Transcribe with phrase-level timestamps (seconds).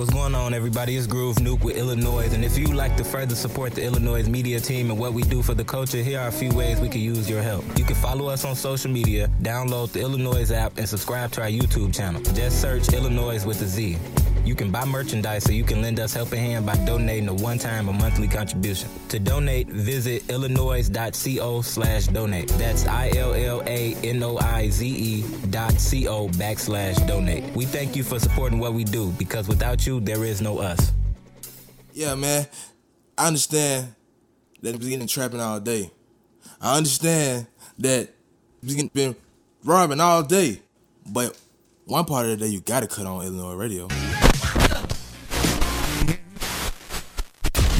[0.00, 0.96] What's going on, everybody?
[0.96, 2.32] It's Groove Nuke with Illanoize.
[2.32, 5.22] And if you would like to further support the Illanoize media team and what we
[5.24, 7.66] do for the culture, here are a few ways we can use your help.
[7.76, 11.48] You can follow us on social media, download the Illanoize app, and subscribe to our
[11.48, 12.22] YouTube channel.
[12.22, 13.98] Just search Illanoize with a Z.
[14.44, 17.88] You can buy merchandise so you can lend us helping hand by donating a one-time
[17.88, 18.88] or monthly contribution.
[19.10, 22.48] To donate, visit illanoize.co slash donate.
[22.50, 23.64] That's I-L-L-A-N-O-I-Z-E
[25.50, 27.44] dot C-O backslash donate.
[27.54, 30.92] We thank you for supporting what we do because without you, there is no us.
[31.92, 32.46] Yeah, man.
[33.18, 33.94] I understand
[34.62, 35.90] that he's getting trapping all day.
[36.62, 37.46] I understand
[37.78, 38.08] that
[38.62, 39.14] he's been
[39.64, 40.62] robbing all day.
[41.06, 41.38] But
[41.84, 43.88] one part of the day you gotta cut on Illanoize radio.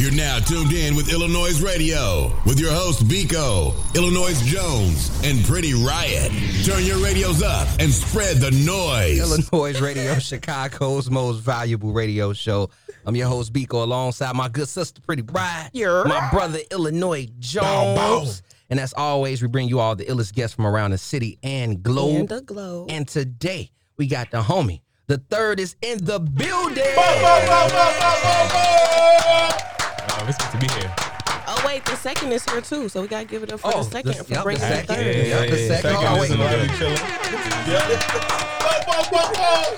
[0.00, 5.74] You're now tuned in with Illanoize Radio with your host Biko, Illinois Jones, and Pretty
[5.74, 6.32] Riot.
[6.64, 9.20] Turn your radios up and spread the noise.
[9.20, 12.70] Illanoize Radio, Chicago's most valuable radio show.
[13.04, 16.04] I'm your host Biko, alongside my good sister Pretty Riot, Yeah.
[16.06, 20.66] my brother Illinois Jones, and as always, we bring you all the illest guests from
[20.66, 22.20] around the city and globe.
[22.20, 22.90] And the globe.
[22.90, 24.80] And today we got the homie.
[25.08, 26.84] The third is in the building.
[30.22, 30.94] Oh, it's good to be here.
[31.52, 33.82] Oh wait, the second is here too, so we gotta give it up for Oh,
[33.82, 34.94] the second the- for yep, bringing the the second.
[34.96, 35.16] third.
[35.16, 35.96] Yeah, yeah, the second.
[35.96, 36.30] Oh, wait.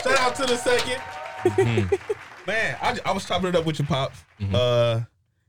[0.03, 1.99] Shout out to the 2nd
[2.47, 4.19] Man, I, I was chopping it up with your pops,
[4.53, 5.01] uh,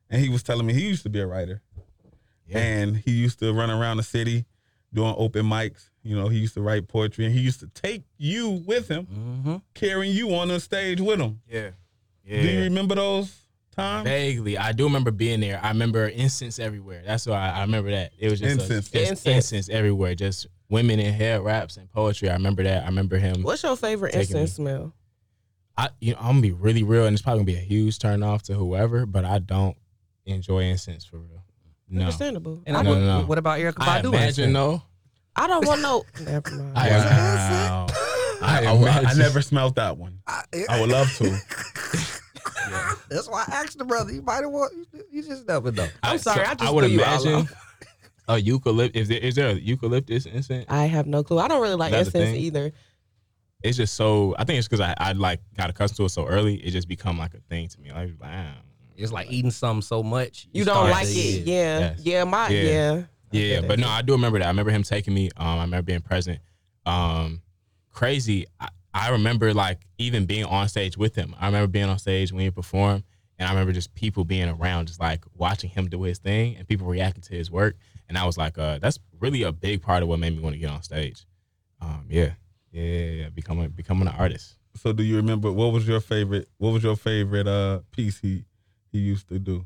[0.10, 1.62] and he was telling me he used to be a writer,
[2.52, 4.46] and he used to run around the city
[4.94, 5.90] doing open mics.
[6.04, 9.08] You know, he used to write poetry, and he used to take you with him,
[9.08, 9.56] Mm-hmm.
[9.74, 11.42] carrying you on the stage with him.
[11.50, 11.70] Yeah.
[12.26, 12.42] yeah.
[12.42, 13.34] Do you remember those
[13.74, 14.08] times?
[14.08, 15.60] Vaguely, I do remember being there.
[15.62, 17.04] I remember incense everywhere.
[17.06, 18.12] That's why I, I remember that.
[18.18, 18.90] It was just a- Incense.
[18.90, 19.26] just Incense.
[19.52, 20.16] incense everywhere.
[20.16, 22.30] Just women in hair wraps and poetry.
[22.30, 22.84] I remember that.
[22.84, 23.44] I remember him.
[23.44, 24.94] What's your favorite Taking incense smell?
[25.78, 27.98] I, you know, I'm gonna be really real, and it's probably gonna be a huge
[28.00, 29.76] turn off to whoever, but I don't
[30.26, 31.44] enjoy incense for real.
[31.90, 32.62] No, Understandable.
[32.66, 33.26] And I, I, No, would- no, no.
[33.26, 34.06] what about Erykah I Badu?
[34.10, 34.82] imagine though.
[35.36, 36.04] I don't want no.
[36.24, 36.78] Never mind.
[36.78, 37.88] I, wow.
[38.42, 40.20] I, I, I, I never smelled that one.
[40.28, 41.38] I would love to.
[43.10, 44.12] That's why I asked the brother.
[44.12, 44.74] You might have want.
[45.12, 45.88] You just never know.
[46.02, 47.50] I'm sorry, I just would threw you all imagine
[48.28, 49.02] a eucalyptus.
[49.04, 50.66] Is there, is there a eucalyptus incense?
[50.70, 51.40] I have no clue.
[51.40, 52.72] I don't really like That's incense either.
[53.64, 56.26] it's just so I think it's because I, I like got accustomed to it so
[56.26, 56.56] early.
[56.56, 57.92] It just become like a thing to me.
[57.92, 58.54] Like, wow.
[58.96, 60.48] It's like eating something so much.
[60.52, 61.48] You, don't like to- it.
[61.48, 61.80] Yeah.
[61.80, 62.00] Yes.
[62.04, 62.62] Yeah, my Yeah.
[62.62, 63.04] yeah.
[63.32, 64.46] Yeah, get but no, I do remember that.
[64.46, 65.32] I remember him taking me.
[65.36, 66.40] Um, I remember being present.
[66.86, 67.42] Um,
[67.90, 68.46] crazy.
[68.60, 71.36] I, I remember like even being on stage with him.
[71.40, 73.04] I remember being on stage when he performed,
[73.40, 76.68] and I remember just people being around, just like watching him do his thing, and
[76.68, 77.76] people reacting to his work.
[78.08, 80.54] And I was like, uh, that's really a big part of what made me want
[80.54, 81.26] to get on stage.
[81.82, 82.32] Um, yeah,
[82.72, 83.30] yeah, yeah, yeah.
[83.30, 84.58] becoming becoming an artist.
[84.76, 86.48] So, do you remember what was your favorite?
[86.58, 88.46] What was your favorite uh piece he
[88.92, 89.66] he used to do?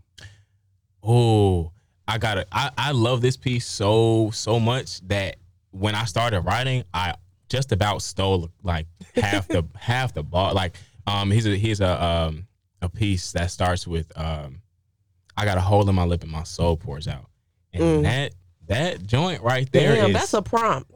[1.04, 1.72] Oh,
[2.08, 2.48] I got it.
[2.52, 5.38] I, I love this piece so so much that
[5.72, 7.16] when I started writing, I
[7.50, 10.54] just about stole like half the half the bar.
[10.54, 10.76] Like
[11.06, 12.48] um, he's a here's a um
[12.82, 14.62] a piece that starts with um,
[15.36, 17.26] I got a hole in my lip and my soul pours out,
[17.74, 18.04] and Mm.
[18.04, 18.34] that
[18.68, 20.92] that joint right there Damn, is- that's a prompt.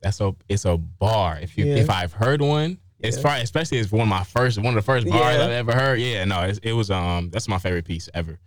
[0.00, 1.38] that's a it's a bar.
[1.40, 1.76] If you Yeah.
[1.76, 3.22] if I've heard one, it's Yeah.
[3.22, 5.44] probably especially it's one of my first one of the first bars Yeah.
[5.44, 6.00] I've ever heard.
[6.00, 8.38] Yeah, no, it's, it was um that's my favorite piece ever.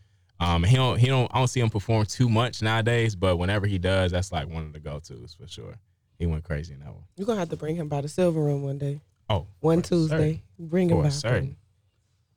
[0.41, 3.67] Um, he don't he don't I don't see him perform too much nowadays, but whenever
[3.67, 5.75] he does, that's like one of the go tos for sure.
[6.19, 7.05] He went crazy in that one.
[7.15, 8.99] You're gonna have to bring him by the silver room one day.
[9.29, 10.43] Oh, One for Tuesday.
[10.59, 11.09] Bring him For by.
[11.09, 11.55] certain.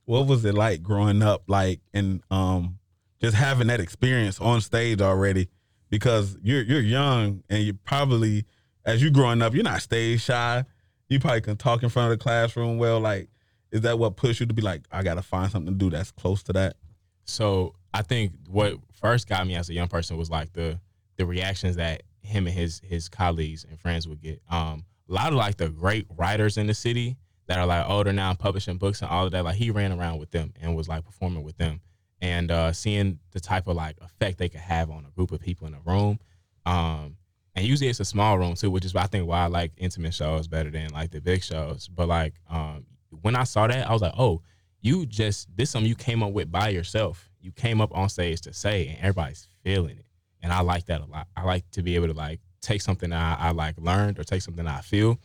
[0.04, 2.78] What was it like growing up, like and um
[3.20, 5.48] just having that experience on stage already?
[5.90, 8.44] Because you're you're young and you probably
[8.84, 10.64] as you growing up, you're not stage shy.
[11.08, 13.00] You probably can talk in front of the classroom well.
[13.00, 13.28] Like,
[13.70, 16.10] is that what pushed you to be like, I gotta find something to do that's
[16.12, 16.76] close to that?
[17.24, 20.78] So I think what first got me as a young person was like the
[21.16, 24.40] the reactions that him and his his colleagues and friends would get.
[24.50, 27.16] Um, a lot of like the great writers in the city
[27.46, 29.44] that are like older now, publishing books and all of that.
[29.44, 31.80] Like he ran around with them and was like performing with them,
[32.20, 35.40] and uh, seeing the type of like effect they could have on a group of
[35.40, 36.18] people in a room.
[36.64, 37.16] Um,
[37.54, 40.14] and usually it's a small room too, which is I think why I like intimate
[40.14, 41.88] shows better than like the big shows.
[41.88, 42.86] But like um,
[43.20, 44.42] when I saw that, I was like, oh,
[44.80, 47.30] you just this something you came up with by yourself.
[47.40, 50.06] You came up on stage to say, and everybody's feeling it.
[50.42, 51.28] And I like that a lot.
[51.36, 54.24] I like to be able to like take something that I, I like learned or
[54.24, 55.18] take something that I feel,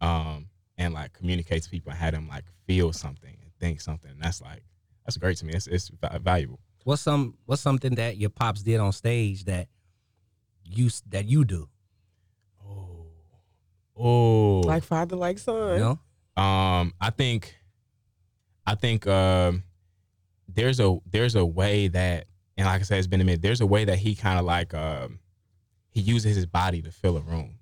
[0.00, 4.10] um, and like communicate to people and have them like feel something and think something.
[4.20, 4.62] That's like
[5.04, 5.52] that's great to me.
[5.54, 5.90] It's it's
[6.22, 6.60] valuable.
[6.84, 9.68] What's some What's something that your pops did on stage that
[10.64, 11.68] you that you do?
[12.64, 13.06] Oh,
[13.96, 15.74] oh, Like father, like son.
[15.74, 15.80] You
[16.36, 17.56] know, Um, I think,
[18.66, 19.64] I think um,
[20.48, 22.26] there's a there's a way that,
[22.60, 23.40] and like I said, it's been a minute.
[23.40, 25.18] There's a way that he kind of like um,
[25.88, 27.58] he uses his body to fill a room.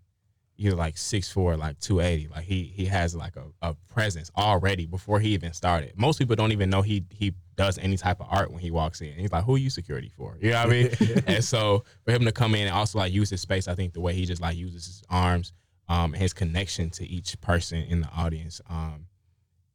[0.57, 2.27] You're like six four, like two eighty.
[2.27, 5.93] Like he he has like a, a presence already before he even started.
[5.97, 9.01] Most people don't even know he he does any type of art when he walks
[9.01, 9.13] in.
[9.13, 11.23] He's like, "Who are you security for?" You know what I mean?
[11.29, 13.93] and so for him to come in and also like use his space, I think
[13.93, 15.53] the way he just like uses his arms,
[15.89, 19.07] um, and his connection to each person in the audience, um,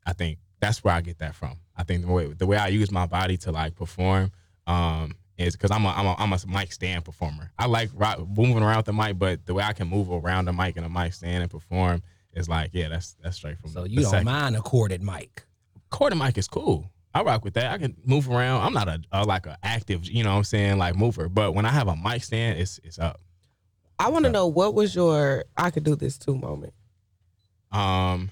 [0.05, 1.59] I think that's where I get that from.
[1.77, 4.33] I think the way the way I use my body to like perform,
[4.67, 7.51] um, is because I'm a, I'm a I'm a mic stand performer.
[7.57, 10.53] I like rock, moving around the mic, but the way I can move around the
[10.53, 13.71] mic and a mic stand and perform is like, yeah, that's that's straight from.
[13.71, 14.25] So the you don't second.
[14.25, 15.45] mind a corded mic.
[15.89, 16.89] Corded mic is cool.
[17.15, 17.71] I rock with that.
[17.71, 18.61] I can move around.
[18.61, 21.29] I'm not a, a like a active, you know what I'm saying, like mover.
[21.29, 23.19] But when I have a mic stand, it's it's up.
[23.99, 26.73] I want to know what was your I could do this too moment.
[27.71, 28.29] Um,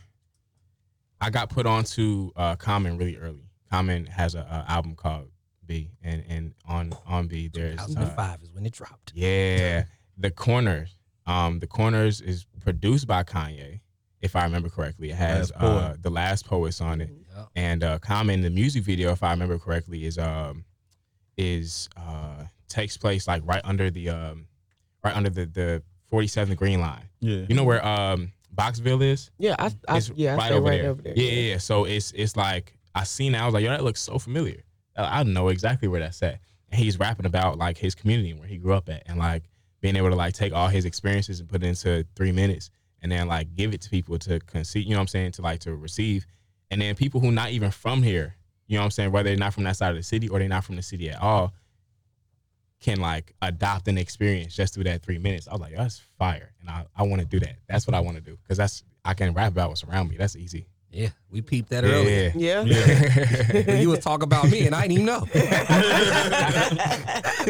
[1.20, 3.46] I got put onto uh, Common really early.
[3.72, 5.30] Common has a, a album called
[5.66, 9.12] BE, and and on on B there's uh, 2005 is when it dropped.
[9.16, 9.84] yeah
[10.18, 10.98] the corners.
[11.28, 13.80] Um, the corners is produced by Kanye,
[14.22, 15.12] if I remember correctly.
[15.12, 17.48] It has Last uh, the last poets on it, Yep.
[17.56, 20.66] and uh, Common the music video, if I remember correctly, is um
[21.38, 24.48] is uh takes place like right under the um
[25.04, 27.08] right under the the 47th Green Line.
[27.22, 27.46] Yeah.
[27.48, 29.32] You know where um Boxville is?
[29.38, 30.90] Yeah, I, I it's yeah, right stay over right there.
[30.92, 31.14] over there.
[31.16, 31.58] Yeah, yeah, yeah.
[31.58, 33.40] So it's it's like I seen it.
[33.42, 34.64] I was like, yo, that looks so familiar.
[35.04, 36.40] I I know exactly where that's at.
[36.70, 39.44] And he's rapping about like his community where he grew up at, and like
[39.82, 42.70] being able to like take all his experiences and put it into three minutes,
[43.02, 44.84] and then like give it to people to conceive.
[44.84, 45.34] You know what I'm saying?
[45.34, 46.26] To like to receive,
[46.70, 48.36] and then people who not even from here.
[48.68, 49.12] You know what I'm saying?
[49.12, 51.10] Whether they're not from that side of the city or they're not from the city
[51.10, 51.54] at all,
[52.80, 55.48] can like adopt an experience just through that three minutes.
[55.48, 57.58] I was like, that's fire, and I, I want to do that.
[57.68, 60.18] That's what I want to do because that's I can rap about what's around me.
[60.18, 60.68] That's easy.
[60.94, 62.34] Yeah, we peeped that earlier.
[62.36, 62.64] Yeah.
[62.64, 63.64] Yeah.
[63.72, 65.22] When you was talking about me and I didn't even know.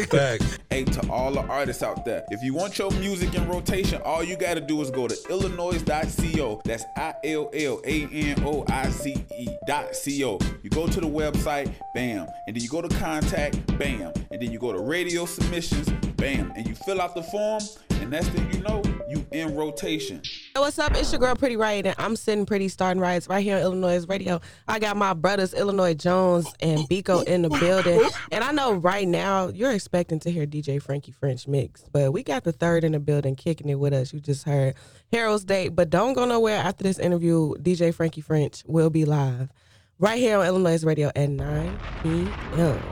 [0.06, 0.58] Facts.
[0.70, 4.22] Hey, to all the artists out there, if you want your music in rotation, all
[4.22, 6.62] you got to do is go to illanoize.co.
[6.64, 10.38] That's I L L A N O I Z E dot co.
[10.62, 14.52] You go to the website, bam, and then you go to contact, bam, and then
[14.52, 18.48] you go to radio submissions, bam, and you fill out the form, and next thing
[18.52, 18.91] you know, you
[19.32, 20.20] in rotation.
[20.54, 20.94] Hey, what's up?
[20.94, 24.08] It's your girl Pretty Riot, and I'm sitting pretty starting riots right here on Illanoize
[24.08, 24.40] Radio.
[24.68, 29.08] I got my brothers Illinois Jones and Biko in the building, and I know right
[29.08, 32.92] now you're expecting to hear DJ Frankie French mix, but we got the third in
[32.92, 34.12] the building kicking it with us.
[34.12, 34.74] You just heard
[35.12, 37.54] Harold's date, but don't go nowhere after this interview.
[37.56, 39.50] DJ Frankie French will be live
[39.98, 42.82] right here on Illanoize Radio at 9 p.m.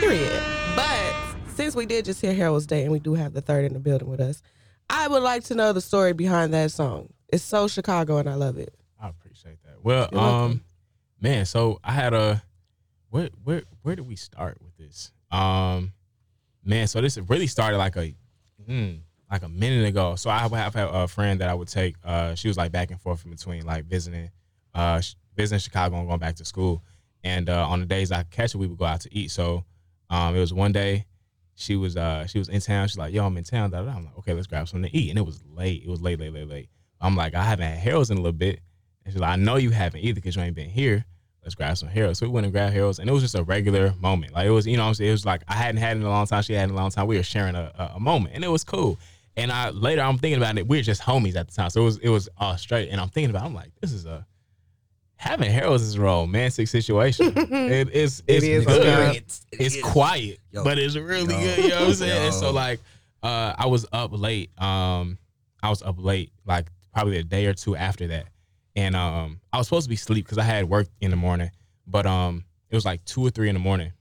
[0.00, 0.42] Period.
[0.74, 1.14] But
[1.54, 3.78] since we did just hear Harold's Day and we do have the third in the
[3.78, 4.42] building with us,
[4.92, 7.12] I would like to know the story behind that song.
[7.32, 8.74] It's so Chicago and I love it.
[9.00, 9.82] I appreciate that.
[9.82, 10.50] Well, You're welcome.
[10.52, 10.64] um,
[11.18, 12.42] man, so I had a
[13.08, 15.10] where where where do we start with this?
[15.30, 15.92] Um,
[16.62, 18.14] man, so this really started like a
[18.66, 18.92] hmm,
[19.30, 20.14] like a minute ago.
[20.16, 21.96] So I have, have a friend that I would take.
[22.04, 24.30] Uh, she was like back and forth in between like visiting,
[24.74, 25.00] uh,
[25.34, 26.82] visiting Chicago and going back to school.
[27.24, 29.30] And uh, on the days I catch her, we would go out to eat.
[29.30, 29.64] So
[30.10, 31.06] um, it was one day
[31.62, 32.88] she was uh she was in town.
[32.88, 33.72] She's like, yo, I'm in town.
[33.74, 35.10] I'm like, okay, let's grab something to eat.
[35.10, 35.82] And it was late.
[35.84, 36.68] It was late, late, late, late.
[37.00, 38.60] I'm like, I haven't had Harold's in a little bit.
[39.04, 41.04] And she's like, I know you haven't either because you ain't been here.
[41.42, 42.20] Let's grab some Harold's.
[42.20, 44.32] So we went and grabbed Harold's, and it was just a regular moment.
[44.32, 46.06] Like it was, you know, I'm saying it was like I hadn't had it in
[46.06, 46.42] a long time.
[46.42, 47.06] She had it in a long time.
[47.06, 48.98] We were sharing a, a, moment, and it was cool.
[49.36, 50.68] And I later I'm thinking about it.
[50.68, 52.90] We were just homies at the time, so it was it was all straight.
[52.90, 54.24] And I'm thinking about, it, I'm like, this is a
[55.22, 57.32] having Harold's is a romantic situation.
[57.36, 58.76] it is it's is good.
[58.84, 59.46] experience.
[59.52, 59.82] It It's is.
[59.82, 60.64] quiet, Yo.
[60.64, 61.40] but it's really Yo.
[61.40, 61.58] good.
[61.64, 62.24] You know what I'm saying?
[62.24, 62.30] Yo.
[62.32, 62.80] So like,
[63.22, 64.50] uh, I was up late.
[64.60, 65.18] Um,
[65.62, 68.26] I was up late, like probably a day or two after that,
[68.74, 71.50] and um, I was supposed to be asleep because I had work in the morning,
[71.86, 73.92] but um, it was like two or three in the morning,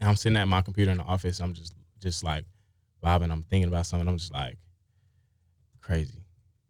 [0.00, 1.40] and I'm sitting at my computer in the office.
[1.40, 2.44] I'm just just like
[3.00, 3.30] bobbing.
[3.30, 4.08] I'm thinking about something.
[4.08, 4.58] I'm just like
[5.80, 6.18] crazy.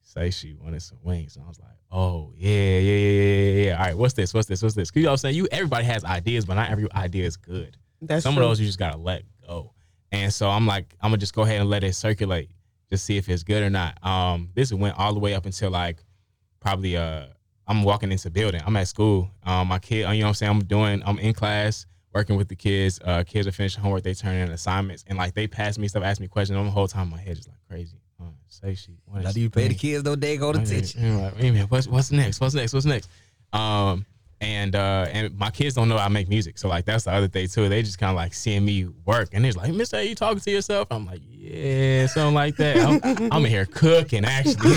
[0.02, 1.36] Say she wanted some wings.
[1.36, 3.20] And I was like, oh yeah, yeah, yeah,
[3.52, 3.72] yeah, yeah.
[3.78, 4.34] All right, what's this?
[4.34, 4.62] What's this?
[4.62, 4.90] What's this?
[4.90, 5.36] 'Cause you know what I'm saying?
[5.36, 7.76] You everybody has ideas, but not every idea is good.
[8.00, 8.42] That's Some true.
[8.42, 9.72] of those you just gotta let go.
[10.10, 12.50] And so I'm like, I'm gonna just go ahead and let it circulate,
[12.90, 14.04] just see if it's good or not.
[14.04, 16.02] Um, this went all the way up until like
[16.60, 17.26] probably uh
[17.68, 18.60] I'm walking into building.
[18.66, 19.30] I'm at school.
[19.44, 20.50] Um, my kid, you know what I'm saying?
[20.50, 22.98] I'm doing, I'm in class working with the kids.
[23.02, 26.02] Uh, kids are finishing homework, they turn in assignments, and like they pass me stuff,
[26.02, 26.58] ask me questions.
[26.58, 27.96] And the whole time my head is like crazy.
[28.48, 28.92] Say she.
[29.12, 31.02] Now do you pay the kids no day go to Wait a attention?
[31.02, 32.40] minute, wait a minute, wait a minute, What's what's next?
[32.40, 32.72] What's next?
[32.72, 33.08] What's next?
[33.52, 34.06] Um,
[34.40, 37.28] and uh, and my kids don't know I make music, so like that's the other
[37.28, 37.68] thing too.
[37.68, 40.50] They just kind of like seeing me work, and they're like, "Mister, you talking to
[40.50, 44.74] yourself?" I'm like, "Yeah, something like that." I'm, I'm in here cooking actually.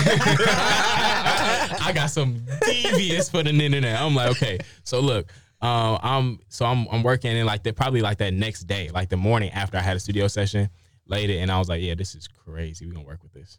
[0.78, 4.00] I got some devious for the internet.
[4.00, 8.02] I'm like, okay, so look, uh, I'm so I'm I'm working and like the probably
[8.02, 10.68] like that next day, like the morning after I had a studio session,
[11.08, 12.84] laid it, and I was like, yeah, this is crazy.
[12.86, 13.58] We're gonna work with this.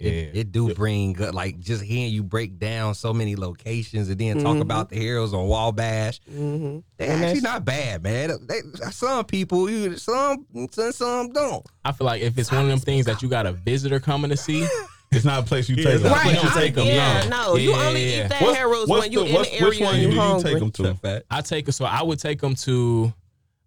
[0.00, 0.40] Yeah.
[0.40, 4.42] it do bring good, like just hearing you break down so many locations and then
[4.42, 4.60] talk Mhm.
[4.62, 6.20] about the heroes on Wabash.
[6.30, 6.78] Mm-hmm.
[6.96, 8.38] They're actually not bad, man.
[8.46, 11.64] They, some people, you some some some don't.
[11.84, 14.30] I feel like if it's one of them things that you got a visitor coming
[14.30, 14.66] to see,
[15.10, 16.12] It's not a place you take it's them.
[16.12, 16.22] Right.
[16.22, 17.52] place you I- take 'em, yeah, no.
[17.52, 17.56] no.
[17.56, 18.28] You Yeah, only yeah, eat yeah.
[18.28, 20.14] that What's- hair what's when you the- in what's- the area which one you do
[20.16, 21.24] you take them to?
[21.30, 23.12] I take so I would take them to.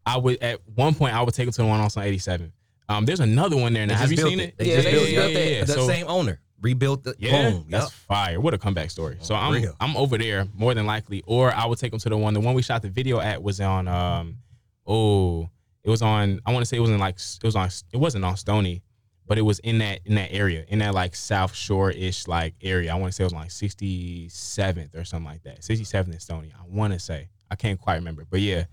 [0.06, 2.52] I would at one point I would take them to the one on 87.
[2.98, 3.96] Um, there's another one there now.
[3.98, 4.50] Have you seen it.
[4.50, 4.58] it?
[4.58, 5.34] They Yeah, just they built just it.
[5.34, 5.68] built it.
[5.68, 7.66] The So- same owner rebuilt the Yeah, boom.
[7.70, 7.92] that's Yep.
[7.92, 8.40] fire.
[8.42, 9.18] What a comeback story.
[9.22, 9.76] So I'm real.
[9.80, 12.34] I'm over there more than likely, or I would take them to the one.
[12.34, 13.88] The one we shot the video at was on.
[13.88, 14.38] Um,
[14.86, 15.50] oh,
[15.84, 16.40] it was on.
[16.46, 17.70] I want to say it was in like it was on.
[17.92, 18.84] It wasn't on Stony,
[19.26, 22.54] but it was in that in that area, in that like South Shore ish like
[22.62, 22.92] area.
[22.92, 25.62] I want to say it was like 67th or something like that.
[25.64, 26.52] 67th and Stony.
[26.56, 27.30] I want to say.
[27.50, 28.64] I can't quite remember, but yeah,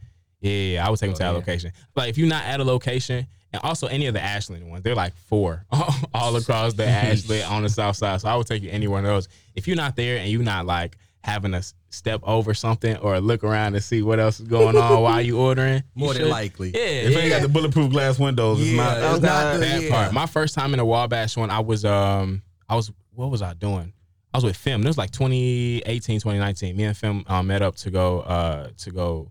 [0.41, 1.37] yeah, yeah, I would take them to that yeah.
[1.37, 1.73] location.
[1.97, 3.27] Like if you're not at a location.
[3.51, 5.65] And also any of the Ashland ones, they're like four
[6.13, 8.21] all across the Ashland on the south side.
[8.21, 9.27] So I would take you anywhere those.
[9.55, 13.43] If you're not there and you're not like having to step over something or look
[13.45, 16.73] around and see what else is going on while you ordering, you More than likely.
[16.75, 17.21] Yeah, If yeah.
[17.21, 19.15] you got the bulletproof glass windows, it's Yeah, not.
[19.15, 20.13] it's not the- that part.
[20.13, 23.55] My first time in a Wabash one, I was um I was what was I
[23.55, 23.95] doing?
[24.35, 24.83] I was with Fem.
[24.83, 26.77] It was like 2018, 2019.
[26.77, 29.31] Me and Fem uh, met up to go uh to go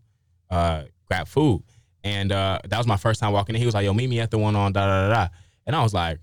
[0.50, 1.64] uh grab food.
[2.04, 3.60] And uh that was my first time walking in.
[3.62, 5.28] He was like, yo, meet me at the one on da da da da.
[5.66, 6.20] And I was like,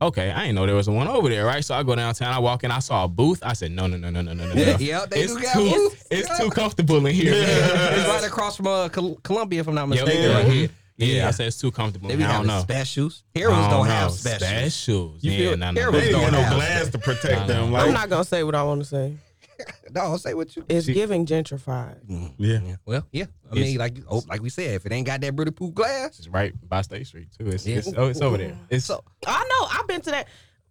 [0.00, 1.64] okay, I didn't know there was a one over there, right?
[1.64, 3.40] So I go downtown, I walk in, I saw a booth.
[3.42, 4.54] I said, no, no, no, no, no, no, no.
[4.54, 4.76] no.
[4.78, 6.04] Yep, they it's do got too, booths.
[6.10, 6.38] it's Yep.
[6.38, 7.32] too comfortable in here.
[7.34, 10.28] it's right across from uh, Col- Columbia, if I'm not Yep, mistaken.
[10.30, 10.68] right right here.
[10.96, 11.16] here.
[11.16, 12.08] Yeah, I said it's too comfortable.
[12.08, 12.60] They I be don't having know.
[12.60, 13.22] specials.
[13.34, 13.82] Heroes don't, know.
[13.84, 14.40] have specials.
[14.50, 15.24] Specials.
[15.24, 15.92] You yeah, feel- nah, nah, Heroes.
[16.00, 17.72] They ain't got don't no have glass to protect Nah, them.
[17.72, 19.16] Like, I'm not gonna say what I want to say.
[19.94, 20.64] No, say what you.
[20.68, 21.98] It's giving gentrified.
[22.38, 22.60] yeah.
[22.60, 22.76] Yeah.
[22.84, 23.24] Well, yeah.
[23.50, 26.18] I It's- mean, like oh, like we said, if it ain't got that bulletproof glass,
[26.18, 27.46] It's right by State Street too.
[27.48, 27.76] It's Yeah.
[27.78, 28.56] it's, oh, it's over there.
[28.70, 29.68] It's So- I know.
[29.80, 30.28] I've been to that.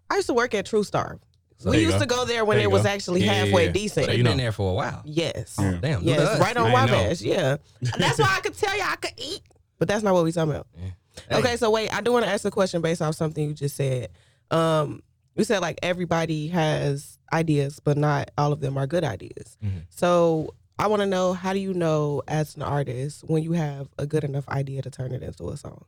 [0.09, 1.19] I used to work at True Star.
[1.63, 1.99] There we used go.
[1.99, 2.89] to go there when There it was go.
[2.89, 3.71] actually Yeah, yeah, halfway yeah.
[3.71, 4.05] decent.
[4.07, 5.01] So they've been there for a while.
[5.05, 5.55] Yes.
[5.57, 6.03] Oh, damn.
[6.03, 6.93] Yes, look right on I know.
[6.97, 7.21] Wabash.
[7.21, 7.57] Yeah.
[7.97, 9.41] That's why I could tell you I could eat.
[9.79, 10.67] But that's not what we talking about.
[10.75, 11.35] Hey.
[11.37, 13.75] Okay, so wait, I do want to ask a question based off something you just
[13.75, 14.09] said.
[14.51, 15.01] Um,
[15.35, 19.57] you said like everybody has ideas, but not all of them are good ideas.
[19.63, 19.83] Mhm.
[19.89, 23.87] So I want to know how do you know as an artist when you have
[23.97, 25.85] a good enough idea to turn it into a song?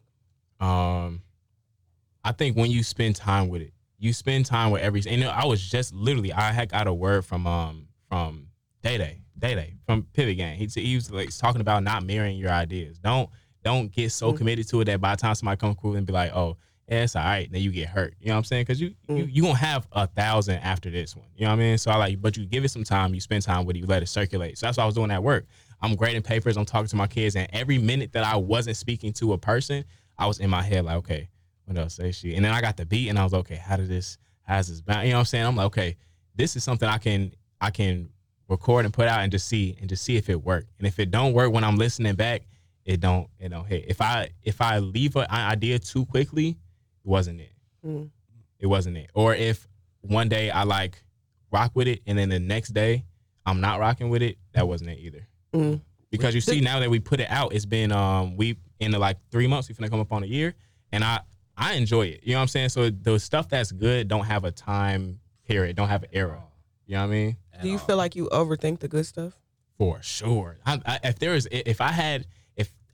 [0.60, 1.22] um,
[2.24, 5.02] I think when you spend time with it, you spend time with every.
[5.08, 8.48] And I was just literally I had got a word from um from
[8.84, 10.58] Day Day Day Day from Pivot Gang.
[10.58, 12.98] He he was like talking about not mirroring your ideas.
[13.00, 13.30] Don't
[13.64, 14.38] don't get so Mm.
[14.38, 16.58] committed to it that by the time somebody comes cool and be like, oh.
[16.88, 17.52] Yeah, it's all right.
[17.52, 18.16] Then you get hurt.
[18.20, 18.62] You know what I'm saying?
[18.64, 19.34] Because you, you Mm.
[19.34, 21.26] you gonna have a thousand after this one.
[21.36, 21.78] You know what I mean?
[21.78, 23.14] So I like, but you give it some time.
[23.14, 23.80] You spend time with it.
[23.80, 24.58] You let it circulate.
[24.58, 25.46] So that's why I was doing that work.
[25.82, 26.56] I'm grading papers.
[26.58, 29.84] I'm talking to my kids, and every minute that I wasn't speaking to a person,
[30.18, 31.30] I was in my head like, okay,
[31.66, 32.36] what else say she?
[32.36, 33.56] And then I got the beat, and I was okay.
[33.56, 34.18] How did this?
[34.44, 34.82] How's this?
[34.82, 35.04] bound?
[35.06, 35.46] You know what I'm saying?
[35.46, 35.98] I'm like, okay,
[36.36, 38.10] this is something I can I can
[38.48, 40.70] record and put out and just see and just see if it worked.
[40.78, 42.44] And if it don't work when I'm listening back,
[42.86, 43.86] it don't it don't hit.
[43.90, 46.58] If I if I leave an idea too quickly,
[47.08, 47.54] it wasn't it.
[47.86, 48.10] Mm.
[48.60, 49.10] It wasn't it.
[49.14, 49.66] Or if
[50.02, 51.02] one day I like
[51.52, 53.06] rock with it, and then the next day
[53.46, 55.26] I'm not rocking with it, that wasn't it either.
[55.54, 55.82] Mm.
[56.12, 59.00] Because you see now that we put it out, it's been um we in the
[59.00, 60.54] like three months, we finna come up on a year,
[60.92, 61.22] and I
[61.56, 62.22] I enjoy it.
[62.24, 62.70] You know what I'm saying?
[62.70, 66.44] So the stuff that's good don't have a time period, don't have an era.
[66.88, 67.38] You know what I mean?
[67.62, 69.34] Do you feel like you overthink the good stuff?
[69.78, 70.58] For sure.
[70.66, 72.28] I, I, if there is, if I had, if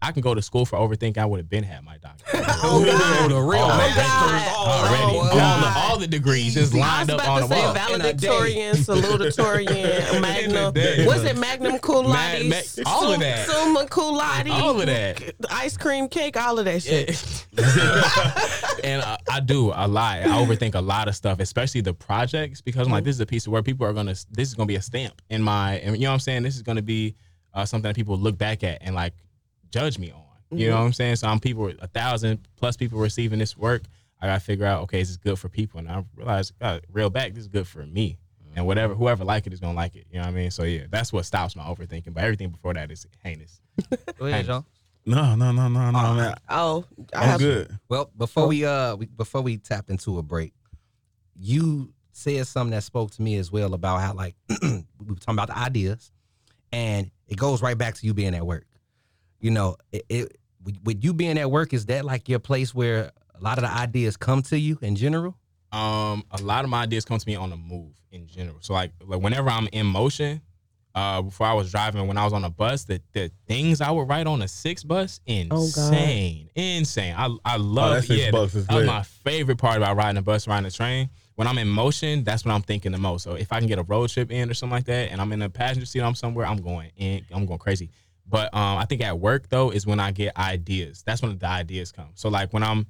[0.04, 2.46] I can go to school for overthinking, I would have been had my doctorate.
[2.66, 3.32] Oh, God.
[3.32, 4.00] the real Already.
[4.00, 5.18] Already.
[5.18, 7.74] Oh, all, the, all the degrees just lined up on the wall.
[7.74, 10.74] valedictorian, salutatorian, magnum.
[11.06, 12.54] Was it magnum cum laude?
[12.86, 13.48] All of that.
[13.48, 14.50] Summa cum laude.
[14.50, 15.36] All of that.
[15.52, 17.48] Ice cream cake, all of that shit.
[18.84, 20.20] and I, I do a lot.
[20.20, 23.26] I overthink a lot of stuff, especially the projects, because I'm like, this is a
[23.26, 23.66] piece of work.
[23.66, 26.14] People are gonna, this is gonna be a stamp in my, and you know what
[26.16, 26.44] I'm saying.
[26.44, 27.16] This is gonna be
[27.54, 29.14] uh, something that people look back at and like
[29.74, 30.22] judge me on.
[30.58, 31.16] You know what I'm saying?
[31.16, 33.82] So I'm people, a thousand plus people receiving this work.
[34.22, 35.80] I gotta figure out, okay, is this good for people?
[35.80, 38.20] And I realized, God, real back, this is good for me.
[38.56, 40.06] And whatever, whoever like it is gonna like it.
[40.12, 40.52] You know what I mean?
[40.52, 42.14] So yeah, that's what stops my overthinking.
[42.14, 43.60] But everything before that is heinous.
[44.20, 44.64] Go ahead, John.
[45.08, 46.36] No, no, no, no, no, man.
[46.48, 47.80] Oh, I I'm have, good.
[47.90, 50.54] Well, before we uh we, before we tap into a break,
[51.36, 55.34] you said something that spoke to me as well about how like we were talking
[55.34, 56.12] about the ideas,
[56.72, 58.68] and it goes right back to you being at work.
[59.44, 62.74] You know, it, it with- with you being at work, is that like your place
[62.74, 65.36] where a lot of the ideas come to you in general?
[65.74, 68.58] Um, a lot of my ideas come to me on the move in general.
[68.62, 70.42] So like, like whenever I'm in motion,
[70.96, 73.92] uh, before I was driving, when I was on a bus, the the things I
[73.92, 77.16] would write on a six bus, insane, insane.
[77.18, 80.22] I I love Oh, yeah, bucks is that was my favorite part about riding a
[80.22, 81.10] bus, riding a train.
[81.36, 83.24] When I'm in motion, that's what I'm thinking the most.
[83.24, 85.32] So if I can get a road trip in or something like that, and I'm
[85.34, 87.90] in a passenger seat, I'm somewhere, I'm going in, I'm going crazy.
[88.34, 91.04] But um, I think at work though is when I get ideas.
[91.06, 92.10] That's when the ideas come.
[92.16, 92.88] So like when I'm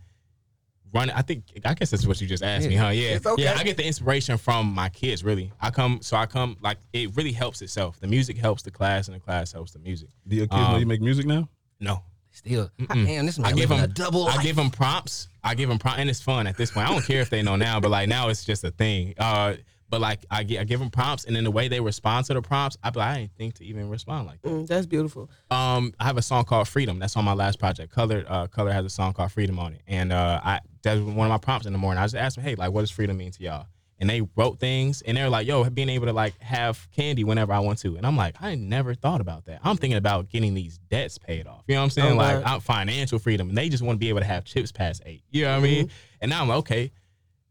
[0.93, 2.89] running, I think I guess that's what you just asked me, huh?
[2.89, 3.43] Yeah, It's okay.
[3.43, 3.55] yeah.
[3.59, 5.21] I get the inspiration from my kids.
[5.21, 7.99] Really, I come, so I come like it really helps itself.
[7.99, 10.07] The music helps the class, and the class helps the music.
[10.25, 11.49] Do your kids know Um, you make music now?
[11.81, 13.05] No, Still, Mm-mm.
[13.05, 14.27] damn, this man I give them a double.
[14.27, 15.27] I give them prompts.
[15.43, 16.87] I give them prompts, and it's fun at this point.
[16.89, 19.13] I don't care if they know now, but like now it's just a thing.
[19.17, 19.55] Uh,
[19.93, 22.41] but like I, I give them prompts, and then the way they respond to the
[22.41, 24.49] prompts, I I didn't think to even respond like that.
[24.49, 25.29] Mm, that's beautiful.
[25.51, 26.97] Um, I have a song called Freedom.
[26.97, 27.93] That's on my last project.
[27.93, 31.27] Color, uh, Color has a song called Freedom on it, and uh, I that's one
[31.27, 32.01] of my prompts in the morning.
[32.01, 33.67] I just asked them, hey, like, what does freedom mean to y'all?
[33.99, 37.53] And they wrote things, and they're like, yo, being able to like have candy whenever
[37.53, 39.59] I want to, and I'm like, I never thought about that.
[39.63, 41.65] I'm thinking about getting these debts paid off.
[41.67, 42.13] You know what I'm saying?
[42.13, 44.71] Oh, like, I'm financial freedom, and they just want to be able to have chips
[44.71, 45.23] past eight.
[45.29, 45.91] You know what I mean?
[46.19, 46.91] And now I'm like, okay.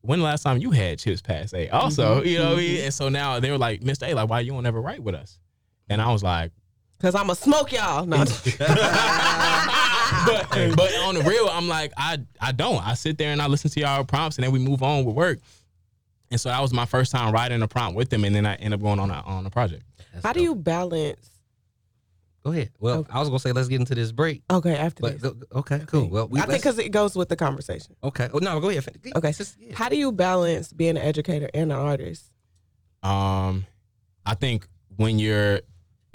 [0.03, 1.71] When the last time you had chips past eight?
[1.71, 2.77] Also, mm-hmm, you know what I mean?
[2.77, 2.85] Mm-hmm.
[2.85, 4.11] And so now they were like, Mr.
[4.11, 5.39] A, like, why you don't ever write with us?
[5.89, 6.53] And I was like,
[7.03, 8.07] Cause I'ma smoke y'all.
[8.07, 8.19] No.
[8.19, 8.37] but
[10.77, 12.87] but on the real, I'm like, I I don't.
[12.87, 15.17] I sit there and I listen to y'all prompts, and then we move on with
[15.17, 15.41] work.
[16.31, 18.55] And so that was my first time writing a prompt with them, and then I
[18.55, 19.83] end up going on a on a project.
[20.13, 21.32] That's How do you balance?
[22.45, 22.71] Go ahead.
[22.81, 25.23] Well, I was gonna say let's get into this break, Okay, after but this.
[25.33, 26.09] go, okay, cool.
[26.09, 27.95] Well, we I think let's- because it goes with the conversation.
[28.03, 28.29] okay.
[28.35, 28.83] Oh no, go ahead.
[28.85, 29.29] fin- Okay.
[29.29, 29.75] It's just- yeah.
[29.77, 32.31] How do you balance being an educator and an artist?
[33.03, 33.67] Um,
[34.27, 35.61] I think when you're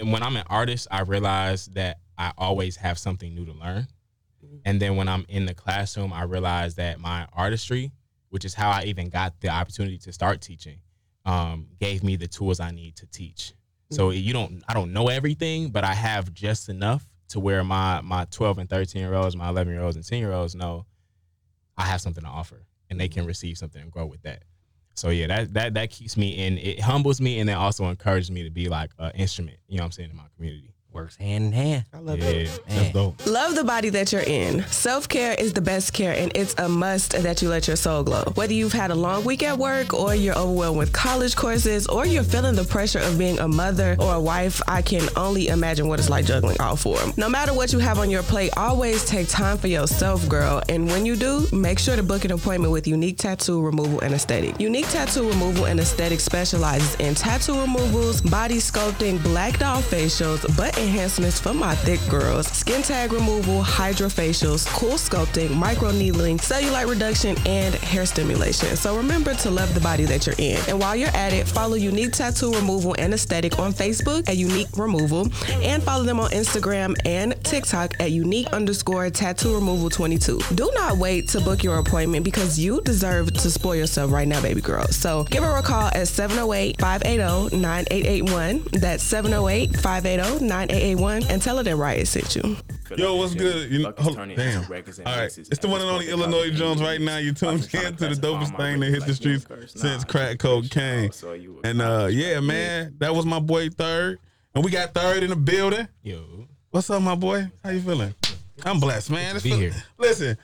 [0.00, 3.86] when I'm an artist, I realize that I always have something new to learn.
[4.64, 7.90] And then when I'm in the classroom, I realize that my artistry,
[8.30, 10.78] which is how I even got the opportunity to start teaching,
[11.26, 13.52] um, gave me the tools I need to teach.
[13.90, 14.18] So mm-hmm.
[14.18, 18.26] you don't, I don't know everything, but I have just enough to where my my
[18.30, 20.86] 12 and 13 year olds, my 11 year olds and 10 year olds know
[21.76, 23.28] I have something to offer, and they can mm-hmm.
[23.28, 24.42] receive something and grow with that.
[24.94, 26.58] So yeah, that that that keeps me in.
[26.58, 29.58] It humbles me, and then also encourages me to be like an instrument.
[29.68, 30.74] You know what I'm saying in my community.
[30.98, 31.84] Works hand in hand.
[31.94, 32.26] I love Yeah.
[32.28, 32.60] it.
[32.68, 33.26] That's dope.
[33.26, 34.64] Love the body that you're in.
[34.70, 38.02] Self care is the best care, and it's a must that you let your soul
[38.02, 38.24] glow.
[38.34, 42.04] Whether you've had a long week at work, or you're overwhelmed with college courses, or
[42.06, 45.86] you're feeling the pressure of being a mother or a wife, I can only imagine
[45.88, 46.98] what it's like juggling all four.
[47.16, 50.62] No matter what you have on your plate, always take time for yourself, girl.
[50.68, 54.14] And when you do, make sure to book an appointment with Unique Tattoo Removal and
[54.14, 54.60] Aesthetic.
[54.60, 60.76] Unique Tattoo Removal and Aesthetic specializes in tattoo removals, body sculpting, black doll facials, butt
[60.88, 67.36] enhancements for my thick girls, skin tag removal, hydrofacials, cool sculpting, micro needling, cellulite reduction,
[67.46, 68.74] and hair stimulation.
[68.74, 70.58] So remember to love the body that you're in.
[70.66, 74.68] And while you're at it, follow Unique Tattoo Removal and Aesthetic on Facebook at Unique
[74.76, 75.28] Removal
[75.62, 80.40] and follow them on Instagram and TikTok at unique underscore tattoo removal 22.
[80.54, 84.40] Do not wait to book your appointment because you deserve to spoil yourself right now,
[84.40, 84.86] baby girl.
[84.86, 88.80] So give her a call at 708 580 9881.
[88.80, 92.56] That's 708 580 9881 and tell her that Riot sent you.
[92.96, 93.70] Yo, what's good?
[93.70, 94.28] You know, hold, damn.
[94.28, 96.56] into records and All right, it's the one and it's only what they call Illinois
[96.56, 97.18] Jones right now.
[97.18, 97.40] You beats.
[97.40, 99.46] tuned Buckets in to to the dopest thing that hit the streets
[99.80, 101.12] since crack cocaine.
[101.12, 104.18] so you a And uh, yeah, man, that was my boy Third,
[104.54, 105.88] and we got Third in the building.
[106.02, 107.50] Yo, What's up, my boy?
[107.64, 108.14] How you feeling?
[108.62, 109.36] I'm blessed, man.
[109.36, 109.72] It's be here.
[109.96, 110.36] Listen,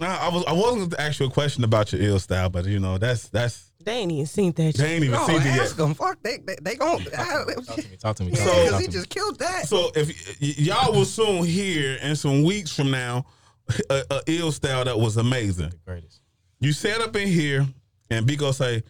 [0.00, 2.48] I, I was I wasn't going to ask you a question about your ill style,
[2.48, 4.76] but you know that's that's They ain't even seen that shit.
[4.76, 5.60] they ain't even No, seen it oh, yet.
[5.60, 5.94] ask them.
[5.94, 7.54] Fuck, they they, they gon' talk to me.
[7.54, 7.96] Talk to me.
[7.98, 8.34] Talk to me.
[8.34, 8.92] So- talk he to me.
[8.92, 9.66] just killed that.
[9.68, 10.08] So if
[10.40, 13.26] y- y'all will soon hear in some weeks from now
[13.90, 15.70] a, a ill style that was amazing.
[15.70, 16.20] the greatest.
[16.60, 17.66] You sat up in here
[18.10, 18.82] and Biko say,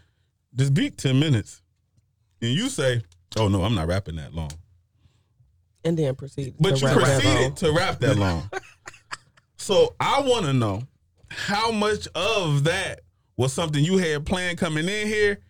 [0.53, 1.61] "This beat ten minutes,"
[2.41, 3.03] and you say,
[3.37, 4.51] "Oh no, I'm not rapping that long."
[5.85, 6.55] And then proceed.
[6.59, 8.49] But to you rap proceeded to rap that long.
[9.57, 10.83] so I want to know
[11.29, 13.01] how much of that
[13.37, 15.41] was something you had planned coming in here,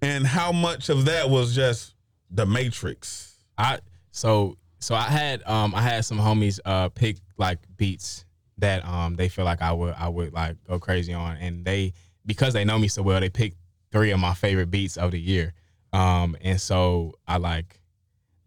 [0.00, 1.94] and how much of that was just
[2.30, 3.36] the Matrix.
[3.56, 3.78] I
[4.10, 8.24] so so I had um I had some homies uh pick like beats
[8.58, 11.36] that um they feel like I would I would like go crazy on.
[11.36, 11.92] And they
[12.26, 13.56] because they know me so well they picked
[13.90, 15.54] three of my favorite beats of the year.
[15.92, 17.80] Um and so I like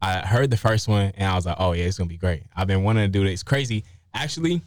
[0.01, 2.43] I heard the first one and I was like oh yeah it's gonna be great.
[2.55, 3.43] I've been wanting to do this.
[3.43, 3.83] Crazy.
[4.13, 4.61] Actually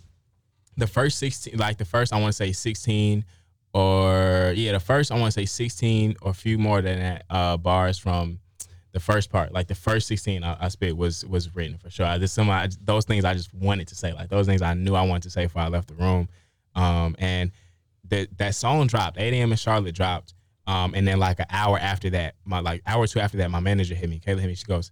[0.76, 3.24] the first 16 like the first I want to say 16
[3.74, 7.24] or yeah the first I want to say 16 or a few more than that
[7.30, 8.40] uh bars from
[8.92, 12.06] the first part, like the first 16 I, I spit was was written for sure.
[12.06, 14.74] I just some I, those things I just wanted to say, like those things I
[14.74, 16.28] knew I wanted to say before I left the room.
[16.74, 17.52] Um, and
[18.08, 19.18] that that song dropped.
[19.18, 19.50] 8 a.m.
[19.50, 20.34] in Charlotte dropped.
[20.66, 23.50] Um, and then like an hour after that, my like hour or two after that,
[23.50, 24.20] my manager hit me.
[24.20, 24.54] Kayla hit me.
[24.54, 24.90] She goes,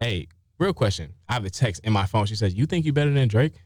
[0.00, 0.26] "Hey,
[0.58, 1.14] real question.
[1.28, 2.26] I have a text in my phone.
[2.26, 3.62] She says, "You think you better than Drake?"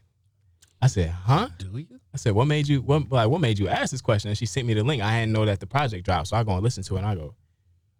[0.81, 1.98] I said, "Huh?" Do you?
[2.13, 4.45] I said, "What made you what like what made you ask this question?" And she
[4.45, 5.01] sent me the link.
[5.01, 6.99] I didn't know that the project dropped, so I go and listen to it.
[6.99, 7.35] and I go,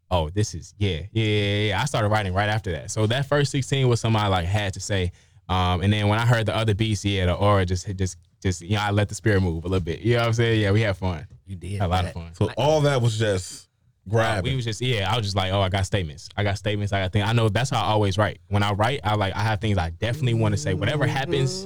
[0.10, 1.82] "Oh, this is yeah, yeah, yeah." yeah.
[1.82, 2.92] I started writing right after that.
[2.92, 5.12] So that first sixteen was something I like had to say.
[5.48, 8.62] Um, and then when I heard the other beats, yeah, the aura just just just
[8.62, 10.00] you know I let the spirit move a little bit.
[10.02, 10.62] You know what I'm saying?
[10.62, 11.28] Yeah, we had fun.
[11.46, 12.10] You did Had a lot that.
[12.10, 12.34] of fun.
[12.36, 13.68] So all that was just
[14.12, 15.12] Uh, we was just yeah.
[15.12, 16.30] I was just like, oh, I got statements.
[16.38, 16.94] I got statements.
[16.94, 17.26] I got things.
[17.28, 18.40] I know that's how I always write.
[18.48, 20.74] When I write, I like I have things I definitely want to say.
[20.74, 21.66] Whatever happens,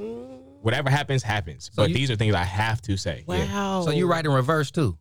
[0.64, 1.66] whatever happens, happens.
[1.74, 3.24] So but you- these are things I have to say.
[3.28, 3.46] Yeah.
[3.54, 3.82] Wow.
[3.86, 4.98] So you write in reverse too.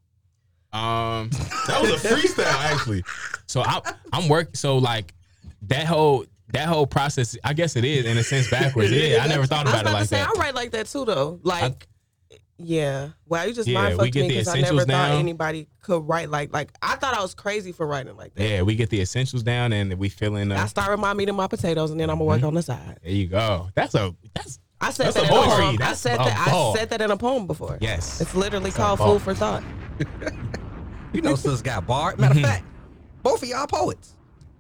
[0.73, 1.29] Um.
[1.67, 3.05] that was a freestyle, actually.
[3.47, 3.81] So I
[4.13, 4.55] I'm working.
[4.55, 5.15] So like
[5.63, 7.37] that whole that whole process.
[7.45, 8.91] I guess it is in a sense backwards.
[8.93, 9.23] Yeah.
[9.23, 10.29] I never thought I was about it like to say that.
[10.37, 11.41] I write like that too though.
[11.43, 11.87] Like,
[12.59, 13.11] yeah.
[13.27, 15.11] Wow, you just Yeah, mind we fucked get me the because I never essentials thought
[15.11, 18.49] anybody could write like like I thought I was crazy for writing like that.
[18.49, 20.51] Yeah, we get the essentials down and we fill in.
[20.53, 22.55] I Uh, start with my meat and my potatoes, and then I'm gonna work on
[22.55, 22.99] the side.
[23.03, 23.69] there you go.
[23.75, 25.65] That's a that's I said That's that a in a poetry.
[25.65, 25.79] poem.
[25.83, 26.49] I said a that.
[26.51, 26.73] ball.
[26.73, 27.79] I said that in a poem before.
[27.81, 28.21] yes.
[28.21, 29.19] It's literally a called ball.
[29.19, 29.63] food for thought.
[31.13, 32.19] You know, sis got barred.
[32.19, 32.65] Matter of fact,
[33.23, 34.15] both of y'all poets.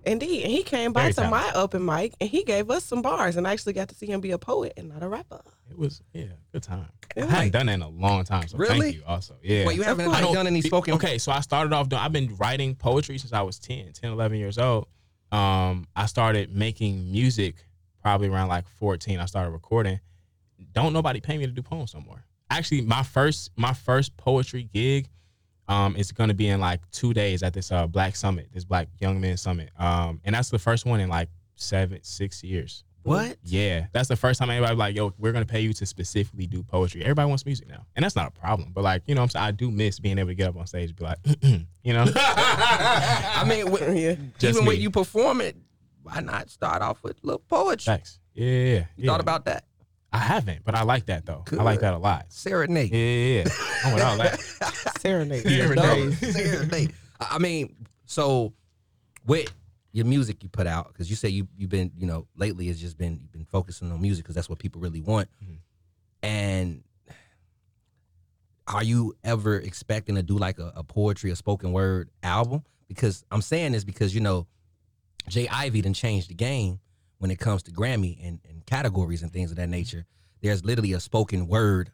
[0.05, 1.57] Indeed, and he came by Very to my talented.
[1.57, 4.21] open mic, and he gave us some bars, and I actually got to see him
[4.21, 5.41] be a poet and not a rapper.
[5.71, 6.89] It was yeah, good time.
[7.17, 7.25] Yeah.
[7.25, 8.81] I haven't done that in a long time, so Really?
[8.81, 9.03] thank you.
[9.07, 9.65] Also, yeah.
[9.65, 10.11] Well, you haven't.
[10.11, 10.93] I don't- done any spoken.
[10.95, 12.03] Okay, so I started off doing.
[12.03, 14.89] I've been writing poetry since I was 10, 10, 11 years old.
[15.31, 17.65] Um, I started making music
[18.03, 19.21] probably around like fourteen.
[19.21, 20.01] I started recording.
[20.73, 22.25] Don't nobody pay me to do poems no more.
[22.51, 25.09] Actually, my first my first poetry gig,
[25.69, 28.65] um, is going to be in like two days at this uh Black Summit, this
[28.65, 29.71] Black Young Men Summit.
[29.79, 32.85] Um, and that's the first one in like seven six years.
[33.05, 33.37] What?
[33.43, 36.63] Yeah, that's the first time anybody like, yo, we're gonna pay you to specifically do
[36.63, 37.03] poetry.
[37.03, 38.71] Everybody wants music now, and that's not a problem.
[38.73, 40.57] But like, you know, what I'm saying I do miss being able to get up
[40.57, 41.19] on stage and be like,
[41.83, 44.15] you know, I mean, with, Yeah.
[44.39, 45.57] Just even when you perform it,
[46.03, 47.85] why not start off with a little poetry?
[47.93, 48.21] Thanks.
[48.35, 48.85] Yeah, yeah, yeah.
[48.97, 49.65] You thought about that?
[50.13, 51.45] I haven't, but I like that though.
[51.53, 52.27] I like that a lot.
[52.31, 52.91] Serenade.
[52.93, 53.51] Yeah, yeah, yeah.
[53.85, 54.41] I'm with all that.
[55.01, 55.45] Serenade.
[55.45, 56.15] No, Serenade.
[56.15, 56.93] serenade.
[57.21, 58.53] I I mean, so
[59.27, 59.51] with
[59.93, 62.81] your music you put out, because you say you you've been, you know, lately it's
[62.81, 65.29] just been you've been focusing on music because that's what people really want.
[65.43, 65.59] Mhm.
[66.23, 66.85] And
[68.67, 72.63] are you ever expecting to do like a, a poetry, a spoken word album?
[72.89, 74.47] Because I'm saying this because you know,
[75.29, 75.49] J.
[75.49, 76.81] Ivy didn't change the game
[77.23, 80.05] when it comes to Grammy and, and categories and things of that nature.
[80.41, 81.93] There's literally a spoken word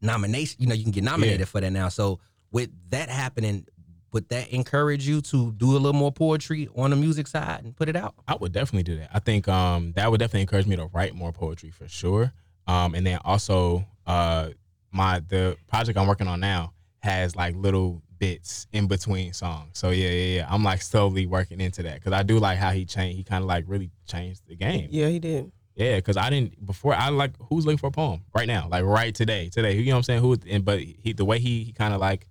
[0.00, 0.56] nomination.
[0.60, 1.46] You know, you can get nominated Yeah.
[1.46, 1.88] for that now.
[1.88, 2.20] So
[2.52, 3.66] with that happening,
[4.12, 7.74] would that encourage you to do a little more poetry on the music side and
[7.74, 8.14] put it out?
[8.28, 9.10] I would definitely do that.
[9.12, 12.32] I think um, that would definitely encourage me to write more poetry for sure.
[12.68, 14.50] Um, and then also, uh,
[14.92, 19.78] my the project I'm working on now has like little bits in between songs.
[19.78, 20.46] So yeah, yeah, yeah.
[20.50, 23.16] I'm like slowly working into that because I do like how he changed.
[23.16, 24.88] He kind of like really changed the game.
[24.90, 25.52] Yeah, he did.
[25.76, 26.94] Yeah, because I didn't before.
[26.94, 29.74] I like who's looking for a poem right now, like right today, today.
[29.76, 30.20] You know what I'm saying?
[30.22, 30.36] Who?
[30.50, 32.26] And but he the way he, he kind of like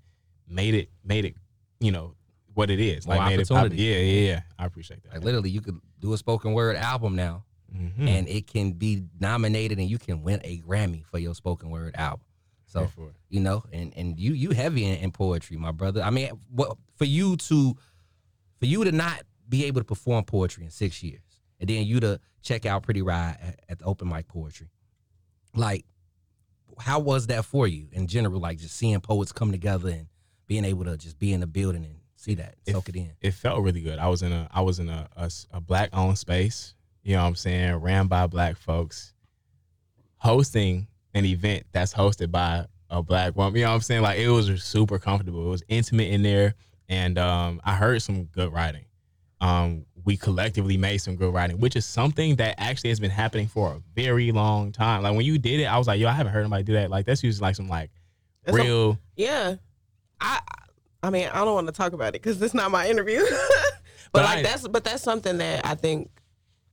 [0.47, 1.35] made it made it,
[1.79, 2.13] you know
[2.53, 3.07] what it is.
[3.07, 4.41] Like More made it pop- Yeah, yeah, yeah.
[4.59, 5.13] I appreciate that.
[5.13, 8.07] Like literally, you could do a spoken word album now, Mhm.
[8.07, 11.95] and it can be nominated, and you can win a Grammy for your spoken word
[11.95, 12.25] album.
[12.69, 12.91] So it.
[13.29, 16.01] you know, and and you you heavy in, in poetry, my brother.
[16.03, 17.75] I mean, what for you to
[18.59, 21.21] for you to not be able to perform poetry in six years,
[21.61, 24.67] and then you to check out Pretty Riot at, at the open mic poetry,
[25.55, 25.85] like
[26.77, 28.39] how was that for you in general?
[28.41, 30.07] Like just seeing poets come together and
[30.45, 33.11] being able to just be in the building and see that, If- soak it in.
[33.21, 33.97] it felt really good.
[33.97, 35.07] I was in a I was in a
[35.51, 39.13] a black owned space, you know what I'm saying, ran by black folks,
[40.17, 43.55] hosting an event that's hosted by a black woman.
[43.55, 44.01] You know what I'm saying?
[44.01, 45.45] Like it was super comfortable.
[45.45, 46.55] It was intimate in there,
[46.87, 48.85] and um, I heard some good writing.
[49.41, 53.47] Um, we collectively made some good writing, which is something that actually has been happening
[53.47, 55.03] for a very long time.
[55.03, 56.89] Like when you did it, I was like, yo, I haven't heard anybody do that.
[56.89, 57.91] Like that's usually like some like
[58.45, 58.97] That's a- real.
[59.15, 59.55] Yeah,
[60.21, 60.39] I.
[61.03, 63.19] I mean, I don't want to talk about it because it's not my interview.
[63.29, 66.09] but, But like I- that's but that's something that I think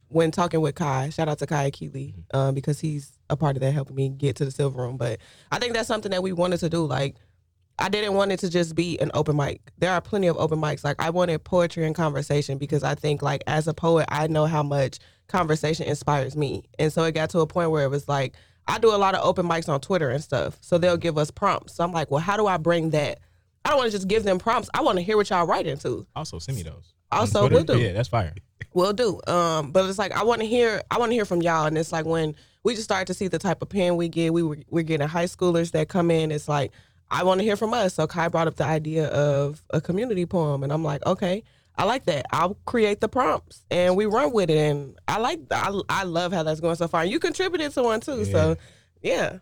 [0.08, 2.36] when talking with Kai, shout out to Kai Keeley, Mm-hmm.
[2.36, 4.96] um, because he's a part of that helping me get to the silver room.
[4.96, 5.18] But
[5.50, 6.84] I think that's something that we wanted to do.
[6.84, 7.16] Like,
[7.78, 9.60] I didn't want it to just be an open mic.
[9.78, 10.84] There are plenty of open mics.
[10.84, 14.46] Like, I wanted poetry and conversation because I think, like, as a poet, I know
[14.46, 16.64] how much conversation inspires me.
[16.78, 18.34] And so it got to a point where it was like,
[18.68, 20.56] I do a lot of open mics on Twitter and stuff.
[20.60, 21.74] So they'll give us prompts.
[21.74, 23.18] So I'm like, well, how do I bring that?
[23.64, 24.70] I don't want to just give them prompts.
[24.74, 26.06] I want to hear what y'all write into.
[26.14, 26.94] Also, send me those.
[27.10, 27.78] Also, will do.
[27.78, 28.34] Yeah, that's fire.
[28.72, 29.20] Will do.
[29.26, 30.82] Um, but it's like I want to hear.
[30.90, 33.28] I want to hear from y'all, and it's like when we just started to see
[33.28, 34.32] the type of pen we get.
[34.32, 36.32] We were we're getting high schoolers that come in.
[36.32, 36.72] It's like
[37.10, 37.94] I want to hear from us.
[37.94, 41.44] So Kai brought up the idea of a community poem, and I'm like, okay,
[41.76, 42.26] I like that.
[42.30, 44.56] I'll create the prompts and we run with it.
[44.56, 47.02] And I like, I, I love how that's going so far.
[47.02, 48.56] And you contributed to one too, so
[49.02, 49.38] yeah.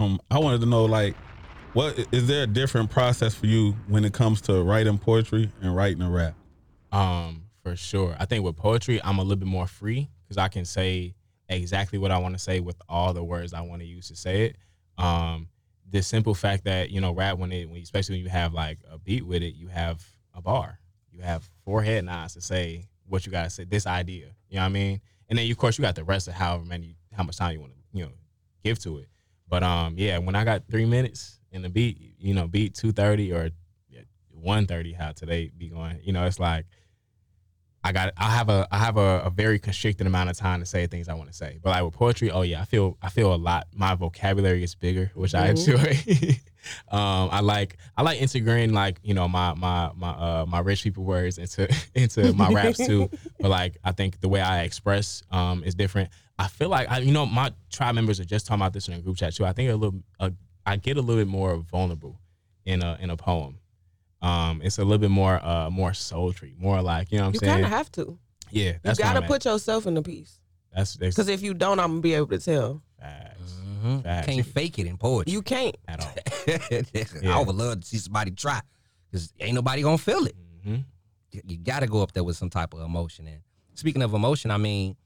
[0.00, 1.14] Um, I wanted to know like,
[1.72, 5.76] what is there a different process for you when it comes to writing poetry and
[5.76, 6.34] writing a rap?
[6.90, 8.16] Um, for sure.
[8.18, 11.14] I think with poetry, I'm a little bit more free because I can say
[11.48, 14.16] exactly what I want to say with all the words I want to use to
[14.16, 14.56] say it.
[14.98, 15.48] Um,
[15.88, 18.78] the simple fact that you know rap when it, when especially when you have like
[18.90, 20.04] a beat with it, you have
[20.34, 20.80] a bar,
[21.12, 24.26] you have four head nods to say what you gotta say, this idea.
[24.48, 25.00] You know what I mean?
[25.28, 27.60] And then of course you got the rest of however many, how much time you
[27.60, 28.12] want to you know
[28.64, 29.08] give to it.
[29.48, 32.92] But um, yeah, when I got three minutes in the beat, you know, beat two
[32.92, 33.50] thirty or
[34.32, 36.66] one thirty, how today be going, you know, it's like
[37.82, 40.66] I got I have a I have a, a, very constricted amount of time to
[40.66, 41.58] say things I want to say.
[41.62, 43.68] But like with poetry, oh yeah, I feel I feel a lot.
[43.74, 45.44] My vocabulary is bigger, which mm-hmm.
[45.44, 46.36] I enjoy.
[46.94, 50.82] um, I like I like integrating like you know my my my uh, my rich
[50.82, 53.08] people words into into my raps too.
[53.40, 56.10] But like I think the way I express um, is different.
[56.38, 58.94] I feel like I you know my tribe members are just talking about this in
[58.94, 59.46] a group chat too.
[59.46, 60.30] I think a little uh,
[60.66, 62.20] I get a little bit more vulnerable
[62.66, 63.59] in a in a poem
[64.22, 67.34] um, it's a little bit more uh more sultry, more like you know what I'm
[67.34, 67.50] you saying.
[67.50, 68.18] You kind of have to.
[68.50, 70.38] Yeah, you gotta put yourself in the piece.
[70.74, 72.82] That's because if you don't, I'm gonna be able to tell.
[72.98, 73.52] Facts.
[73.52, 74.00] Mm-hmm.
[74.00, 74.26] Facts.
[74.26, 75.32] Can't fake it in poetry.
[75.32, 76.14] You can't at all.
[77.22, 77.36] yeah.
[77.36, 78.60] I would love to see somebody try,
[79.10, 80.36] because ain't nobody gonna feel it.
[80.58, 80.76] Mm-hmm.
[81.32, 83.26] You, you got to go up there with some type of emotion.
[83.26, 83.40] And
[83.74, 84.96] speaking of emotion, I mean,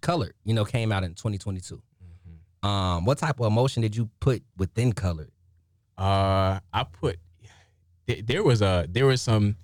[0.00, 1.76] Colored, you know, came out in 2022.
[1.76, 2.66] Mm-hmm.
[2.68, 5.30] Um, what type of emotion did you put within Colored?
[5.96, 7.18] Uh, I put
[8.08, 9.56] there was a there was some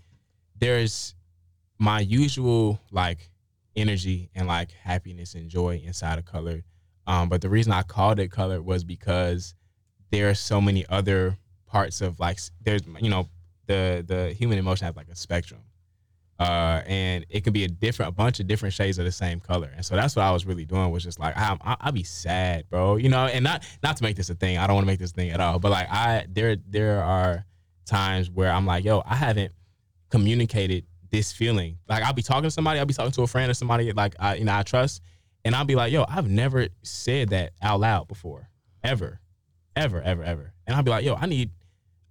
[0.58, 1.14] there's
[1.78, 3.30] my usual like
[3.76, 6.62] energy and like happiness and joy inside of color.
[7.06, 9.54] Um, but the reason I called it color was because
[10.10, 13.28] there are so many other parts of like there's you know
[13.66, 15.60] the the human emotion has like a spectrum.
[16.36, 19.38] Uh, and it can be a different, a bunch of different shades of the same
[19.38, 21.92] color, and so that's what I was really doing was just like I, I, I'll
[21.92, 24.58] be sad, bro, you know, and not not to make this a thing.
[24.58, 27.46] I don't want to make this thing at all, but like I there there are
[27.84, 29.52] times where I'm like, yo, I haven't
[30.10, 31.78] communicated this feeling.
[31.88, 34.14] Like I'll be talking to somebody, I'll be talking to a friend or somebody like
[34.18, 35.02] I you know I trust,
[35.44, 38.48] and I'll be like, yo, I've never said that out loud before,
[38.82, 39.20] ever,
[39.76, 40.52] ever, ever, ever.
[40.66, 41.50] And I'll be like, yo, I need,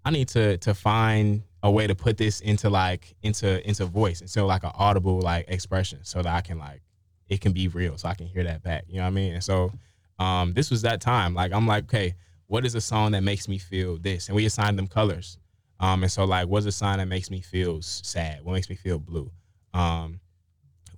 [0.05, 4.21] I need to to find a way to put this into like into into voice,
[4.21, 6.81] into like an audible like expression, so that I can like
[7.29, 8.85] it can be real, so I can hear that back.
[8.87, 9.33] You know what I mean?
[9.33, 9.71] And so,
[10.19, 11.33] um, this was that time.
[11.33, 12.15] Like I'm like, okay,
[12.47, 14.27] what is a song that makes me feel this?
[14.27, 15.37] And we assigned them colors.
[15.83, 18.45] Um, and so like, what's a sign that makes me feel sad?
[18.45, 19.29] What makes me feel blue?
[19.73, 20.21] Um,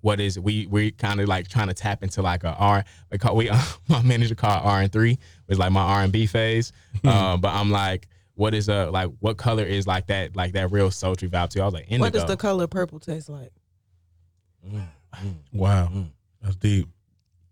[0.02, 2.86] what is we we kind of like trying to tap into like a R.
[3.12, 5.18] We call we uh, my manager called R and three
[5.48, 6.72] was like my R and B phase.
[7.04, 10.72] uh, but I'm like, what is a like what color is like that like that
[10.72, 11.58] real sultry vibe to?
[11.58, 11.64] You?
[11.64, 12.02] I was like, indigo.
[12.04, 13.54] What does the color purple taste like?
[14.70, 14.84] Mm,
[15.16, 16.10] mm, wow, mm.
[16.44, 16.88] that's deep.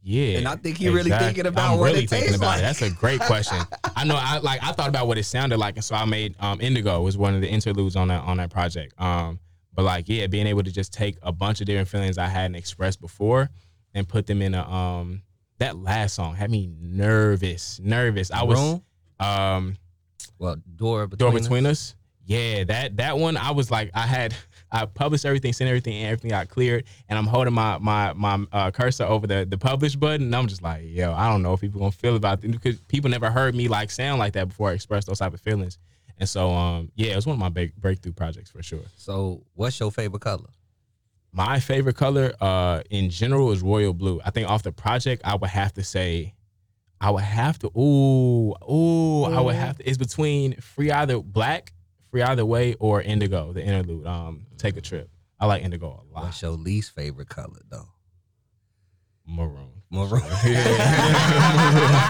[0.05, 1.11] Yeah, and I think he exactly.
[1.11, 2.59] really thinking about I'm what really it thinking about like.
[2.59, 2.61] it.
[2.63, 3.57] That's a great question.
[3.95, 4.17] I know.
[4.19, 4.61] I like.
[4.61, 7.33] I thought about what it sounded like, and so I made um, Indigo was one
[7.35, 8.93] of the interludes on that on that project.
[8.99, 9.39] Um,
[9.73, 12.55] but like, yeah, being able to just take a bunch of different feelings I hadn't
[12.55, 13.49] expressed before
[13.93, 15.21] and put them in a um
[15.59, 18.29] that last song had me nervous, nervous.
[18.29, 18.83] I was Room?
[19.19, 19.77] um,
[20.37, 21.71] well, door between door between us.
[21.71, 21.95] us.
[22.25, 24.35] Yeah, that that one I was like I had
[24.73, 26.85] I published everything, sent everything, and everything got cleared.
[27.07, 30.47] And I'm holding my my my uh, cursor over the the publish button, and I'm
[30.47, 33.29] just like, yo, I don't know if people gonna feel about it because people never
[33.29, 34.71] heard me like sound like that before.
[34.71, 35.77] I express those type of feelings,
[36.17, 38.83] and so um yeah, it was one of my big breakthrough projects for sure.
[38.97, 40.49] So, what's your favorite color?
[41.35, 44.21] My favorite color, uh, in general, is royal blue.
[44.23, 46.35] I think off the project, I would have to say,
[47.01, 47.67] I would have to.
[47.75, 49.89] Ooh, ooh, I would have to.
[49.89, 51.73] It's between free either black
[52.13, 54.05] Free Either Way or Indigo, the interlude.
[54.05, 55.09] Um, Take a Trip.
[55.39, 56.25] I like Indigo a lot.
[56.25, 57.87] What's your least favorite color though?
[59.25, 59.81] Maroon.
[59.89, 60.21] Maroon.
[60.45, 62.07] yeah.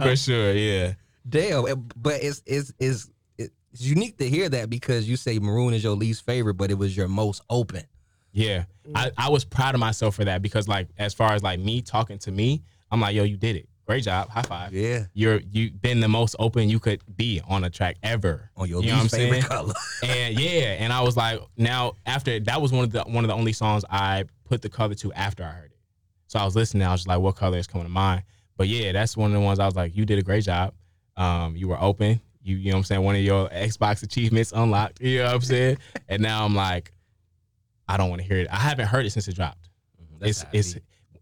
[0.02, 0.08] sure.
[0.10, 0.52] For sure.
[0.54, 0.94] Yeah.
[1.28, 1.88] Damn.
[1.94, 5.94] But it's it's it's it's unique to hear that because you say maroon is your
[5.94, 7.84] least favorite, but it was your most open.
[8.32, 8.64] Yeah.
[8.92, 11.80] I, I was proud of myself for that because like as far as like me
[11.80, 14.72] talking to me, I'm like, yo, you did it great job, high five.
[14.72, 18.50] Yeah, you're you've been the most open you could be on a track ever.
[18.56, 19.74] On your you least favorite color.
[20.04, 23.28] and yeah, and I was like, now after that was one of the one of
[23.28, 25.78] the only songs I put the color to after I heard it.
[26.26, 28.24] So I was listening, I was just like, what color is coming to mind?
[28.56, 30.74] But yeah, that's one of the ones I was like, you did a great job.
[31.16, 32.20] Um, you were open.
[32.42, 33.02] You you know what I'm saying?
[33.02, 35.00] One of your Xbox achievements unlocked.
[35.00, 35.78] You know what I'm saying?
[36.08, 36.92] and now I'm like,
[37.88, 38.48] I don't want to hear it.
[38.50, 39.68] I haven't heard it since it dropped.
[40.00, 40.24] Mm-hmm.
[40.24, 40.76] it's it's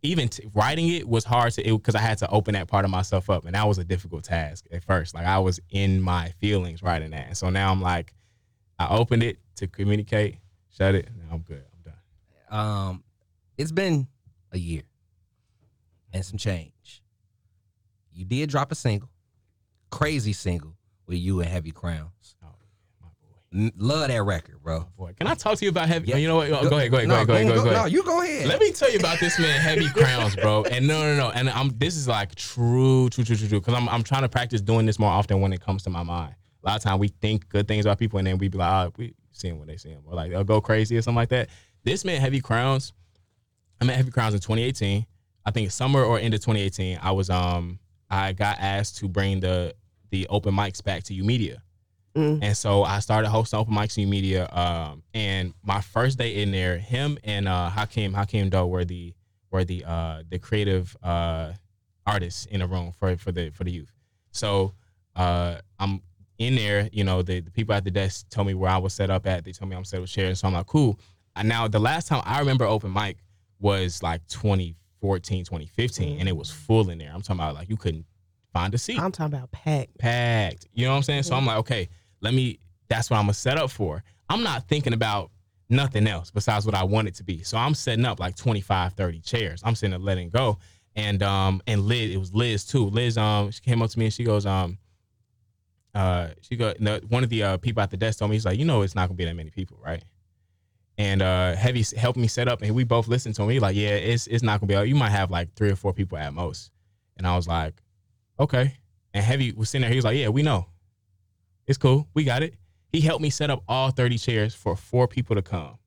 [0.05, 2.90] even t- writing it was hard to because I had to open that part of
[2.90, 5.14] myself up, and that was a difficult task at first.
[5.14, 8.12] Like I was in my feelings writing that, and so now I'm like,
[8.79, 10.38] I opened it to communicate,
[10.77, 11.09] shut it.
[11.33, 11.64] I'm good.
[11.73, 12.61] I'm done.
[12.61, 13.05] Um,
[13.57, 14.07] it's been
[14.53, 14.83] a year
[16.12, 17.03] and some change.
[18.12, 19.09] You did drop a single,
[19.90, 22.37] crazy single with you and Heavy Crowns.
[23.55, 23.67] Oh, my boy.
[23.67, 24.88] N- Love that record, bro.
[24.97, 26.09] Boy, can I talk to you about heavy?
[26.09, 26.17] Yeah.
[26.17, 26.49] You know what?
[26.49, 26.90] Go, go ahead.
[26.90, 27.09] Go ahead.
[27.09, 27.47] No, go ahead.
[27.47, 27.55] Go ahead.
[27.55, 27.64] Go ahead.
[27.64, 27.93] Go No, ahead.
[27.93, 28.47] you go ahead.
[28.49, 30.64] Let me tell you about this man, Heavy Crowns, bro.
[30.64, 31.31] And no, no, no.
[31.31, 33.61] And I'm this is like true, true, true, true, true.
[33.61, 36.03] Because I'm I'm trying to practice doing this more often when it comes to my
[36.03, 36.35] mind.
[36.62, 38.71] A lot of time we think good things about people and then we be like,
[38.88, 41.29] oh, we seeing what they see them, or like they'll go crazy or something like
[41.31, 41.49] that.
[41.85, 42.93] This man, Heavy Crowns,
[43.81, 45.05] I met Heavy Crowns in 2018.
[45.47, 46.99] I think summer or end of 2018.
[47.03, 47.79] I was um
[48.11, 49.75] I got asked to bring the
[50.11, 51.59] the open mics back to YOUmedia.
[52.42, 54.55] And so I started hosting open mics YOUmedia.
[54.57, 59.14] Um, and my first day in there, him and uh, Hakeem Hakeem Doe were the
[59.50, 61.53] were the uh, the creative uh,
[62.07, 63.92] artists in the room for for the for the youth.
[64.31, 64.74] So
[65.16, 66.03] uh, I'm
[66.38, 66.88] in there.
[66.92, 69.27] You know, the, the people at the desk told me where I was set up
[69.27, 69.44] at.
[69.44, 70.35] They told me I'm set up sharing.
[70.35, 70.98] So I'm like, cool.
[71.37, 73.18] And now the last time I remember open mic
[73.59, 77.11] was like 2014, 2015, and it was full in there.
[77.12, 78.07] I'm talking about like you couldn't
[78.53, 79.98] find a seat I'm talking about packed.
[79.98, 80.68] packed.
[80.72, 81.24] You know what I'm saying?
[81.24, 81.88] So I'm like, okay,
[82.25, 82.59] let me.
[82.89, 84.03] That's what I'm gonna set up for.
[84.29, 85.31] I'm not thinking about
[85.71, 87.43] nothing else besides what I want it to be.
[87.43, 89.63] So I'm setting up like 25, 30 chairs.
[89.65, 90.59] I'm sitting there letting go.
[90.97, 92.87] And um and Liz, it was Liz too.
[92.87, 94.79] Liz um she came up to me and she goes um
[95.95, 96.75] uh she go
[97.09, 98.95] one of the uh, people at the desk told me he's like you know it's
[98.95, 100.03] not gonna be that many people right
[100.99, 103.91] and uh heavy helped me set up and we both listened to him like yeah
[103.91, 106.73] it's it's not gonna be you might have like three or four people at most
[107.17, 107.81] and I was like
[108.41, 108.77] okay
[109.13, 110.67] and heavy was sitting there he was like yeah we know
[111.66, 112.09] it's cool.
[112.14, 112.55] We got it.
[112.92, 115.79] He helped me set up all 30 chairs for four people to come.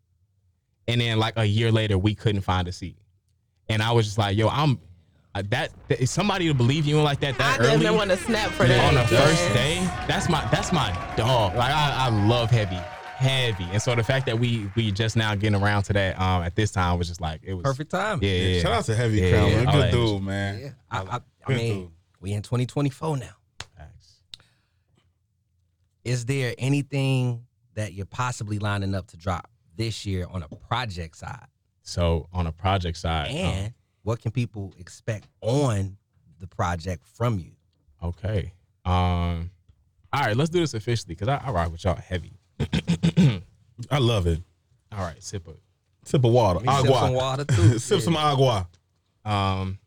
[0.87, 2.97] And then like a year later, we couldn't find a seat.
[3.69, 4.79] And I was just like, yo, I'm
[5.35, 8.09] uh, that, that is somebody to believe you in like that that definitely early want
[8.09, 8.85] to snap for that.
[8.87, 9.21] on the Yeah.
[9.25, 9.75] first day.
[10.07, 11.55] That's my that's my dog.
[11.55, 12.79] Like I, I love heavy.
[13.17, 13.65] Heavy.
[13.71, 16.55] And so the fact that we we just now getting around to that um at
[16.55, 18.19] this time was just like it was Perfect time.
[18.21, 18.61] Yeah, yeah.
[18.61, 19.73] Shout out to Heavy Yeah, Crown, yeah, man.
[19.73, 20.59] Good dude, man.
[20.59, 20.69] Yeah.
[20.89, 21.91] I, I, I mean, dude.
[22.21, 23.25] we in 2024 now.
[26.07, 26.19] Facts.
[26.19, 31.17] Is there anything that you're possibly lining up to drop this year on a project
[31.17, 31.45] side?
[31.83, 35.97] So on a project side, um, And what can people expect on
[36.39, 37.51] the project from you?
[38.03, 38.53] Okay.
[38.85, 39.51] Um.
[40.13, 42.39] All right, let's do this officially because I, I ride with y'all heavy.
[43.91, 44.41] I love it.
[44.91, 45.57] All right, sip of
[46.05, 46.61] Sip of water.
[46.61, 46.99] Me sip Agua.
[46.99, 47.77] some water, too.
[47.79, 48.03] Sip Yeah.
[48.05, 48.67] some agua.
[49.25, 49.77] Um,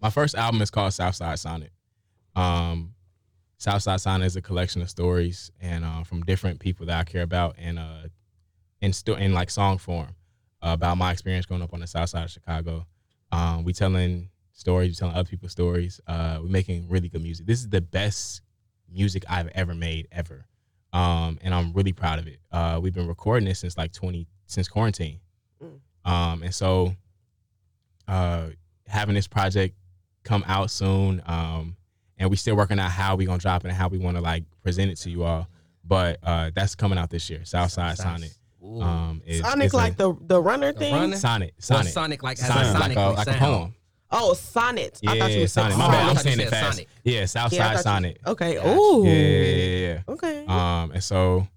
[0.00, 1.72] my first album is called Southside Sonnet.
[2.36, 2.91] Um,
[3.62, 7.22] Southside Sonnet is a collection of stories and uh, from different people that I care
[7.22, 8.08] about and uh,
[8.80, 10.16] in sto- in like song form
[10.62, 12.86] uh, about my experience growing up on the South Side of Chicago.
[13.30, 16.00] Um, we telling stories, we telling other people's stories.
[16.08, 17.46] Uh, we're making really good music.
[17.46, 18.42] This is the best
[18.92, 20.44] music I've ever made ever,
[20.92, 22.40] um, and I'm really proud of it.
[22.50, 25.20] Uh, we've been recording this since like 20 since quarantine,
[26.04, 26.96] um, and so
[28.08, 28.48] uh,
[28.88, 29.76] having this project
[30.24, 31.22] come out soon.
[31.26, 31.76] Um,
[32.22, 34.22] and we still working out how we gonna drop it and how we want to
[34.22, 35.48] like present it to you all.
[35.84, 37.44] But uh, that's coming out this year.
[37.44, 38.32] Southside Sonnet.
[38.64, 38.80] Ooh.
[38.80, 40.94] Um, is, Sonic is a- like the the runner thing.
[40.94, 41.16] runner?
[41.16, 41.52] Sonnet.
[41.68, 41.92] Well, Sonnet.
[41.92, 43.74] Sonic like as Sonnet, a like a, like a poem.
[44.14, 45.00] Oh, sonnet.
[45.06, 45.78] I thought you Yeah, were saying Sonnet.
[45.78, 46.06] My bad.
[46.06, 46.72] I I'm saying it fast.
[46.76, 46.88] Sonnet.
[47.02, 48.18] Yeah, Yeah, I Southside you- Sonnet.
[48.26, 48.54] Okay.
[48.54, 48.68] Gotcha.
[48.78, 49.04] Ooh.
[49.06, 50.44] Yeah, yeah, yeah, Okay.
[50.46, 51.48] Um, and so,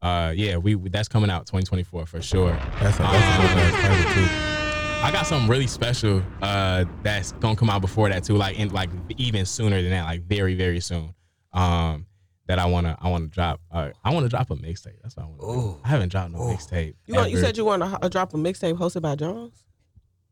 [0.00, 2.52] uh, yeah, we we- that's coming out 2024 for sure.
[2.80, 4.57] That's a,
[5.00, 5.06] That's a dope ass title, too.
[5.06, 8.70] I got something really special uh, that's gonna come out before that too, like in
[8.70, 11.14] like even sooner than that, like very very soon.
[11.52, 12.06] Um,
[12.46, 13.60] that I wanna I wanna drop.
[13.70, 14.94] Uh, I wanna drop a mixtape.
[15.02, 15.40] That's what I wanna.
[15.40, 15.80] Do.
[15.84, 16.94] I haven't dropped no mixtape.
[17.06, 19.64] you you said you want to drop a mixtape hosted by Jones.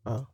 [0.05, 0.27] Oh,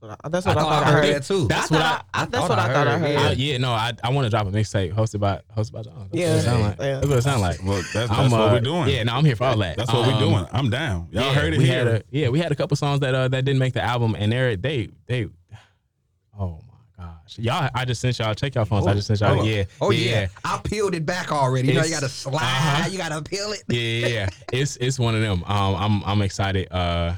[0.00, 1.14] what I, that's I what I, thought thought I heard.
[1.14, 1.46] that too.
[1.48, 2.02] That's I what I.
[2.14, 3.16] I, that's what I thought I heard.
[3.16, 6.08] I- yeah, no, I I want to drop a mixtape hosted by hosted by John.
[6.12, 6.30] That's Yeah.
[6.30, 6.78] what it sound like.
[6.78, 6.94] Yeah.
[6.94, 7.62] That's what it sound like.
[7.64, 8.88] Well, that's, that's I'm, what uh, we're doing.
[8.88, 9.76] Yeah, no, I'm here for all that.
[9.76, 10.46] That's what Um, we're doing.
[10.52, 11.08] I'm down.
[11.10, 11.78] Y'all yeah, heard it we here.
[11.78, 14.14] Had a, yeah, we had a couple songs that uh that didn't make the album,
[14.18, 15.28] and they're they they.
[16.38, 16.60] Oh
[16.98, 17.70] my gosh, y'all!
[17.74, 18.34] I just sent y'all.
[18.34, 18.86] Check y'all phones.
[18.86, 19.36] I just sent y'all.
[19.36, 19.46] Hold.
[19.46, 19.64] Yeah.
[19.80, 20.26] Oh yeah.
[20.44, 21.68] I peeled it back already.
[21.68, 22.42] You know, you gotta slide.
[22.42, 22.88] uh-huh.
[22.90, 23.62] You gotta peel it.
[23.68, 24.28] yeah, yeah, yeah.
[24.52, 25.42] it's it's one of them.
[25.44, 26.70] Um, I'm I'm excited.
[26.70, 27.14] Uh,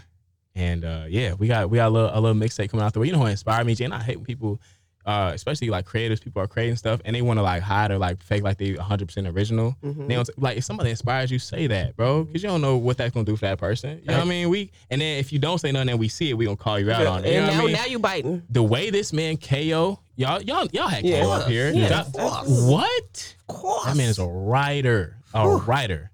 [0.59, 3.01] and uh, yeah, we got we got a little a little mixtape coming out the
[3.01, 3.07] way.
[3.07, 3.85] You know what inspired me, Jay?
[3.85, 4.61] And I hate when people,
[5.07, 7.99] uh, especially like creators, people are creating stuff and they want to like hide or
[7.99, 9.77] like fake like they 100 percent original.
[9.83, 12.97] They don't like if somebody inspires you, say that, bro, because you don't know what
[12.99, 13.99] that's gonna do for that person.
[14.01, 14.49] You know what I mean?
[14.51, 16.79] We and then if you don't say nothing and we see it, we gonna call
[16.81, 17.31] you out on it.
[17.33, 17.73] You and know now, I mean?
[17.75, 18.43] now you biting.
[18.51, 21.23] the way this man KO, y'all y'all y'all had Yeah.
[21.23, 21.71] KO up here.
[21.73, 22.05] Yeah.
[22.13, 23.35] Y'all- what?
[23.87, 25.15] That man is a writer.
[25.35, 26.11] A writer.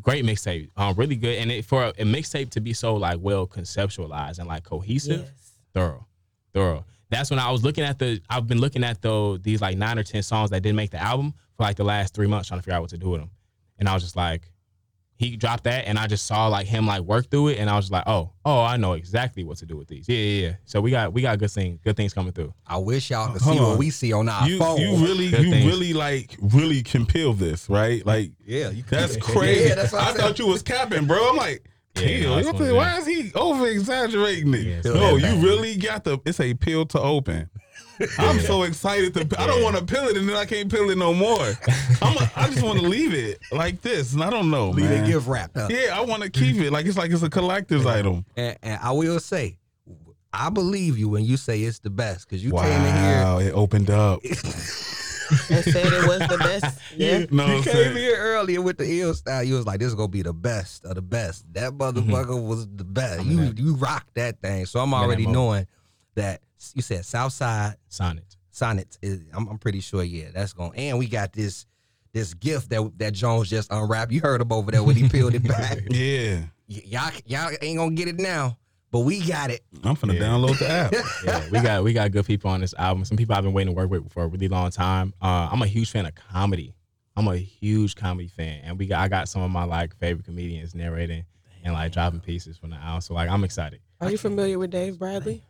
[0.00, 0.70] Great mixtape.
[0.76, 1.38] Um, really good.
[1.38, 5.20] And it, for a, a mixtape to be so like well conceptualized and like cohesive,
[5.20, 5.52] Yes.
[5.74, 6.06] thorough,
[6.54, 6.84] thorough.
[7.10, 8.20] That's when I was looking at the.
[8.30, 11.02] I've been looking at though these like nine or ten songs that didn't make the
[11.02, 13.20] album for like the last three months, trying to figure out what to do with
[13.20, 13.30] them.
[13.78, 14.50] And I was just like,
[15.22, 17.76] he dropped that, and I just saw like him like work through it, and I
[17.76, 20.08] was like, oh, oh, I know exactly what to do with these.
[20.08, 20.54] Yeah, yeah, yeah.
[20.64, 22.52] So we got we got good things, good things coming through.
[22.66, 23.68] I wish y'all could Hold see on.
[23.70, 24.78] what we see on our You phone.
[24.80, 25.66] you really Good you things.
[25.66, 29.22] really like really can peel this right like yeah, you that's could.
[29.24, 29.68] crazy.
[29.68, 31.30] Yeah, that's what I I'm thought you was capping, bro.
[31.30, 31.64] I'm like.
[31.94, 32.22] Yeah, Peel.
[32.30, 34.60] no, I'm that's thinking, one why is he over exaggerating it?
[34.86, 36.18] Yeah, no, you really got the.
[36.24, 37.50] It's a pill to open.
[38.18, 39.40] I'm so excited to.
[39.40, 41.52] I don't want to peel it, and then I can't peel it no more.
[42.00, 42.16] I'm.
[42.16, 45.04] A, I just want to leave it like this, and I don't know, Leave man.
[45.04, 45.70] it gift wrapped up.
[45.70, 48.24] Yeah, I want to keep it like it's like it's a collector's item.
[48.36, 49.58] And, and I will say,
[50.32, 53.22] I believe you when you say it's the best because you came in here.
[53.22, 54.20] Wow, it opened up.
[55.50, 56.78] and said it was the best.
[56.96, 57.24] Yeah.
[57.30, 59.42] No, you came saying- here earlier with the ill style.
[59.42, 62.10] You was like, "This is gonna be the best of the best." That mm-hmm.
[62.10, 63.24] motherfucker was the best.
[63.24, 64.66] You you rocked that thing.
[64.66, 65.34] So I'm already mode.
[65.34, 65.66] knowing
[66.14, 66.40] that
[66.74, 68.36] you said Southside Sonnet.
[68.50, 68.98] Sonnet.
[69.02, 70.02] Is, I'm, I'm pretty sure.
[70.04, 70.76] Yeah, that's going.
[70.76, 71.66] And we got this
[72.12, 74.12] this gift that that Jones just unwrapped.
[74.12, 75.78] You heard him over there when he peeled it back.
[75.90, 78.58] Yeah, Y- y'all y'all ain't gonna get it now,
[78.90, 79.62] but we got it.
[79.82, 80.20] I'm finna Yeah.
[80.20, 80.92] download the app.
[81.24, 83.04] Yeah, we got we got good people on this album.
[83.04, 85.14] Some people I've been waiting to work with for a really long time.
[85.22, 86.74] Uh, I'm a huge fan of comedy.
[87.16, 90.24] I'm a huge comedy fan, and we got I got some of my like favorite
[90.24, 91.24] comedians narrating
[91.64, 93.00] and like dropping pieces from the album.
[93.02, 93.80] So like I'm excited.
[94.00, 95.42] Are you familiar with Dave Bradley?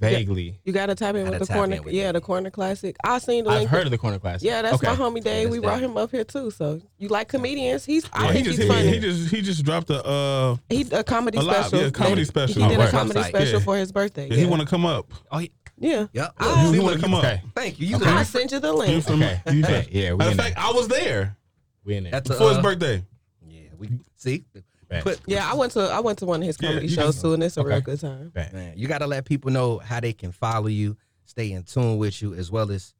[0.00, 1.80] Vaguely, You got to type in with the corner.
[1.82, 2.14] with Yeah, Dave.
[2.14, 2.96] the corner classic.
[3.04, 3.70] I seen the I've link.
[3.70, 4.46] heard of the corner classic.
[4.46, 4.88] yeah, that's okay.
[4.88, 5.44] my homie Dave.
[5.48, 6.50] that's we brought him up here too.
[6.50, 7.84] So you like comedians?
[7.84, 8.04] He's.
[8.12, 8.88] I he think just he's he, funny.
[8.92, 11.80] he just he just dropped a uh He a comedy A lot, special.
[11.84, 12.62] yeah, comedy They- special.
[12.62, 13.28] He did Oh, a comedy Website.
[13.28, 13.64] special Yeah.
[13.64, 14.28] for his birthday.
[14.28, 15.12] he want to come up.
[15.30, 15.48] Oh yeah.
[15.78, 16.06] Yeah.
[16.12, 16.34] Yep.
[16.40, 17.24] He See, want to come up.
[17.54, 17.86] Thank you.
[17.88, 18.04] You Okay.
[18.04, 18.26] got I it.
[18.26, 19.04] sent you the link.
[19.04, 19.40] from, Okay.
[19.50, 19.88] you Okay.
[19.90, 21.36] Yeah, we Matter in of fact, I was there
[21.84, 22.12] We in there.
[22.12, 23.02] That's a, for his uh, birthday.
[23.48, 24.44] Yeah, we see.
[24.88, 25.02] Bet.
[25.04, 27.22] Put Yeah, I went to I went to one of his comedy you shows can-
[27.22, 28.32] too, and it's a real good time.
[28.34, 31.98] Man, you got to let people know how they can follow you, stay in tune
[31.98, 32.94] with you, as well as,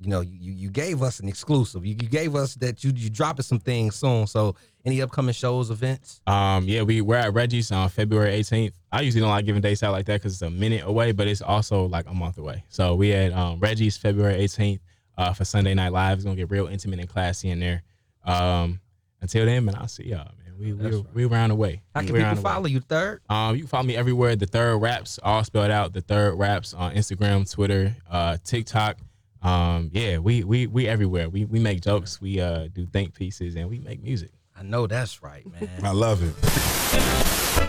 [0.00, 1.84] you know, you you gave us an exclusive.
[1.86, 4.26] You, you gave us that you you dropping some things soon.
[4.26, 6.20] So, any upcoming shows, events?
[6.26, 8.72] Um, yeah, we we're at Reggie's on February 18th.
[8.92, 11.28] I usually don't like giving dates out like that because it's a minute away, but
[11.28, 12.64] it's also like a month away.
[12.68, 14.80] So we had um, Reggie's February 18th
[15.18, 16.18] uh, for Sunday Night Live.
[16.18, 17.82] It's gonna get real intimate and classy in there.
[18.24, 18.80] Um,
[19.26, 20.54] until then, man, I'll see y'all, man.
[20.56, 21.82] We we we around the way.
[21.96, 22.54] How can around people the way.
[22.54, 22.78] follow you?
[22.80, 23.22] Third.
[23.28, 24.36] Um, you can follow me everywhere.
[24.36, 25.92] The Third Raps, all spelled out.
[25.92, 28.98] The Third Raps on Instagram, Twitter, uh, TikTok.
[29.42, 31.28] Um, yeah, we we we everywhere.
[31.28, 32.20] We we make jokes.
[32.20, 34.30] We uh do think pieces, and we make music.
[34.56, 35.68] I know that's right, man.
[35.82, 36.32] I love it.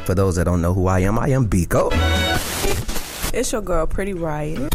[0.05, 1.89] For those that don't know who I am, I am Biko.
[3.33, 4.73] It's your girl, Pretty Riot.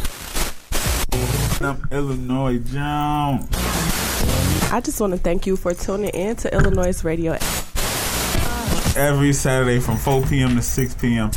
[1.62, 3.81] I'm Illanoize Jones.
[4.72, 7.32] I just want to thank you for tuning in to Illanoize Radio.
[8.94, 10.56] Every Saturday from 4 p.m.
[10.56, 11.30] to 6 p.m.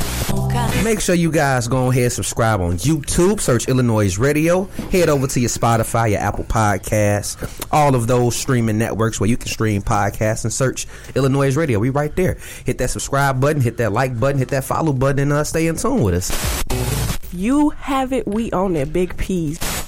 [0.84, 3.40] Make sure you guys go ahead and subscribe on YouTube.
[3.40, 4.64] Search Illanoize Radio.
[4.90, 9.36] Head over to your Spotify, your Apple Podcasts, all of those streaming networks where you
[9.36, 11.78] can stream podcasts and search Illanoize Radio.
[11.78, 12.36] We right there.
[12.64, 15.66] Hit that subscribe button, hit that like button, hit that follow button, and uh, stay
[15.66, 17.32] in tune with us.
[17.32, 18.92] You have it, we own it.
[18.92, 19.85] Big P's.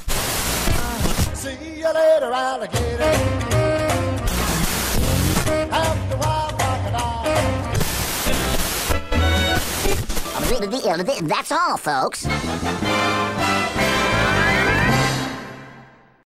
[2.35, 3.03] Alligator.
[5.73, 7.25] After a while, crocodile.
[11.29, 12.27] That's all, folks.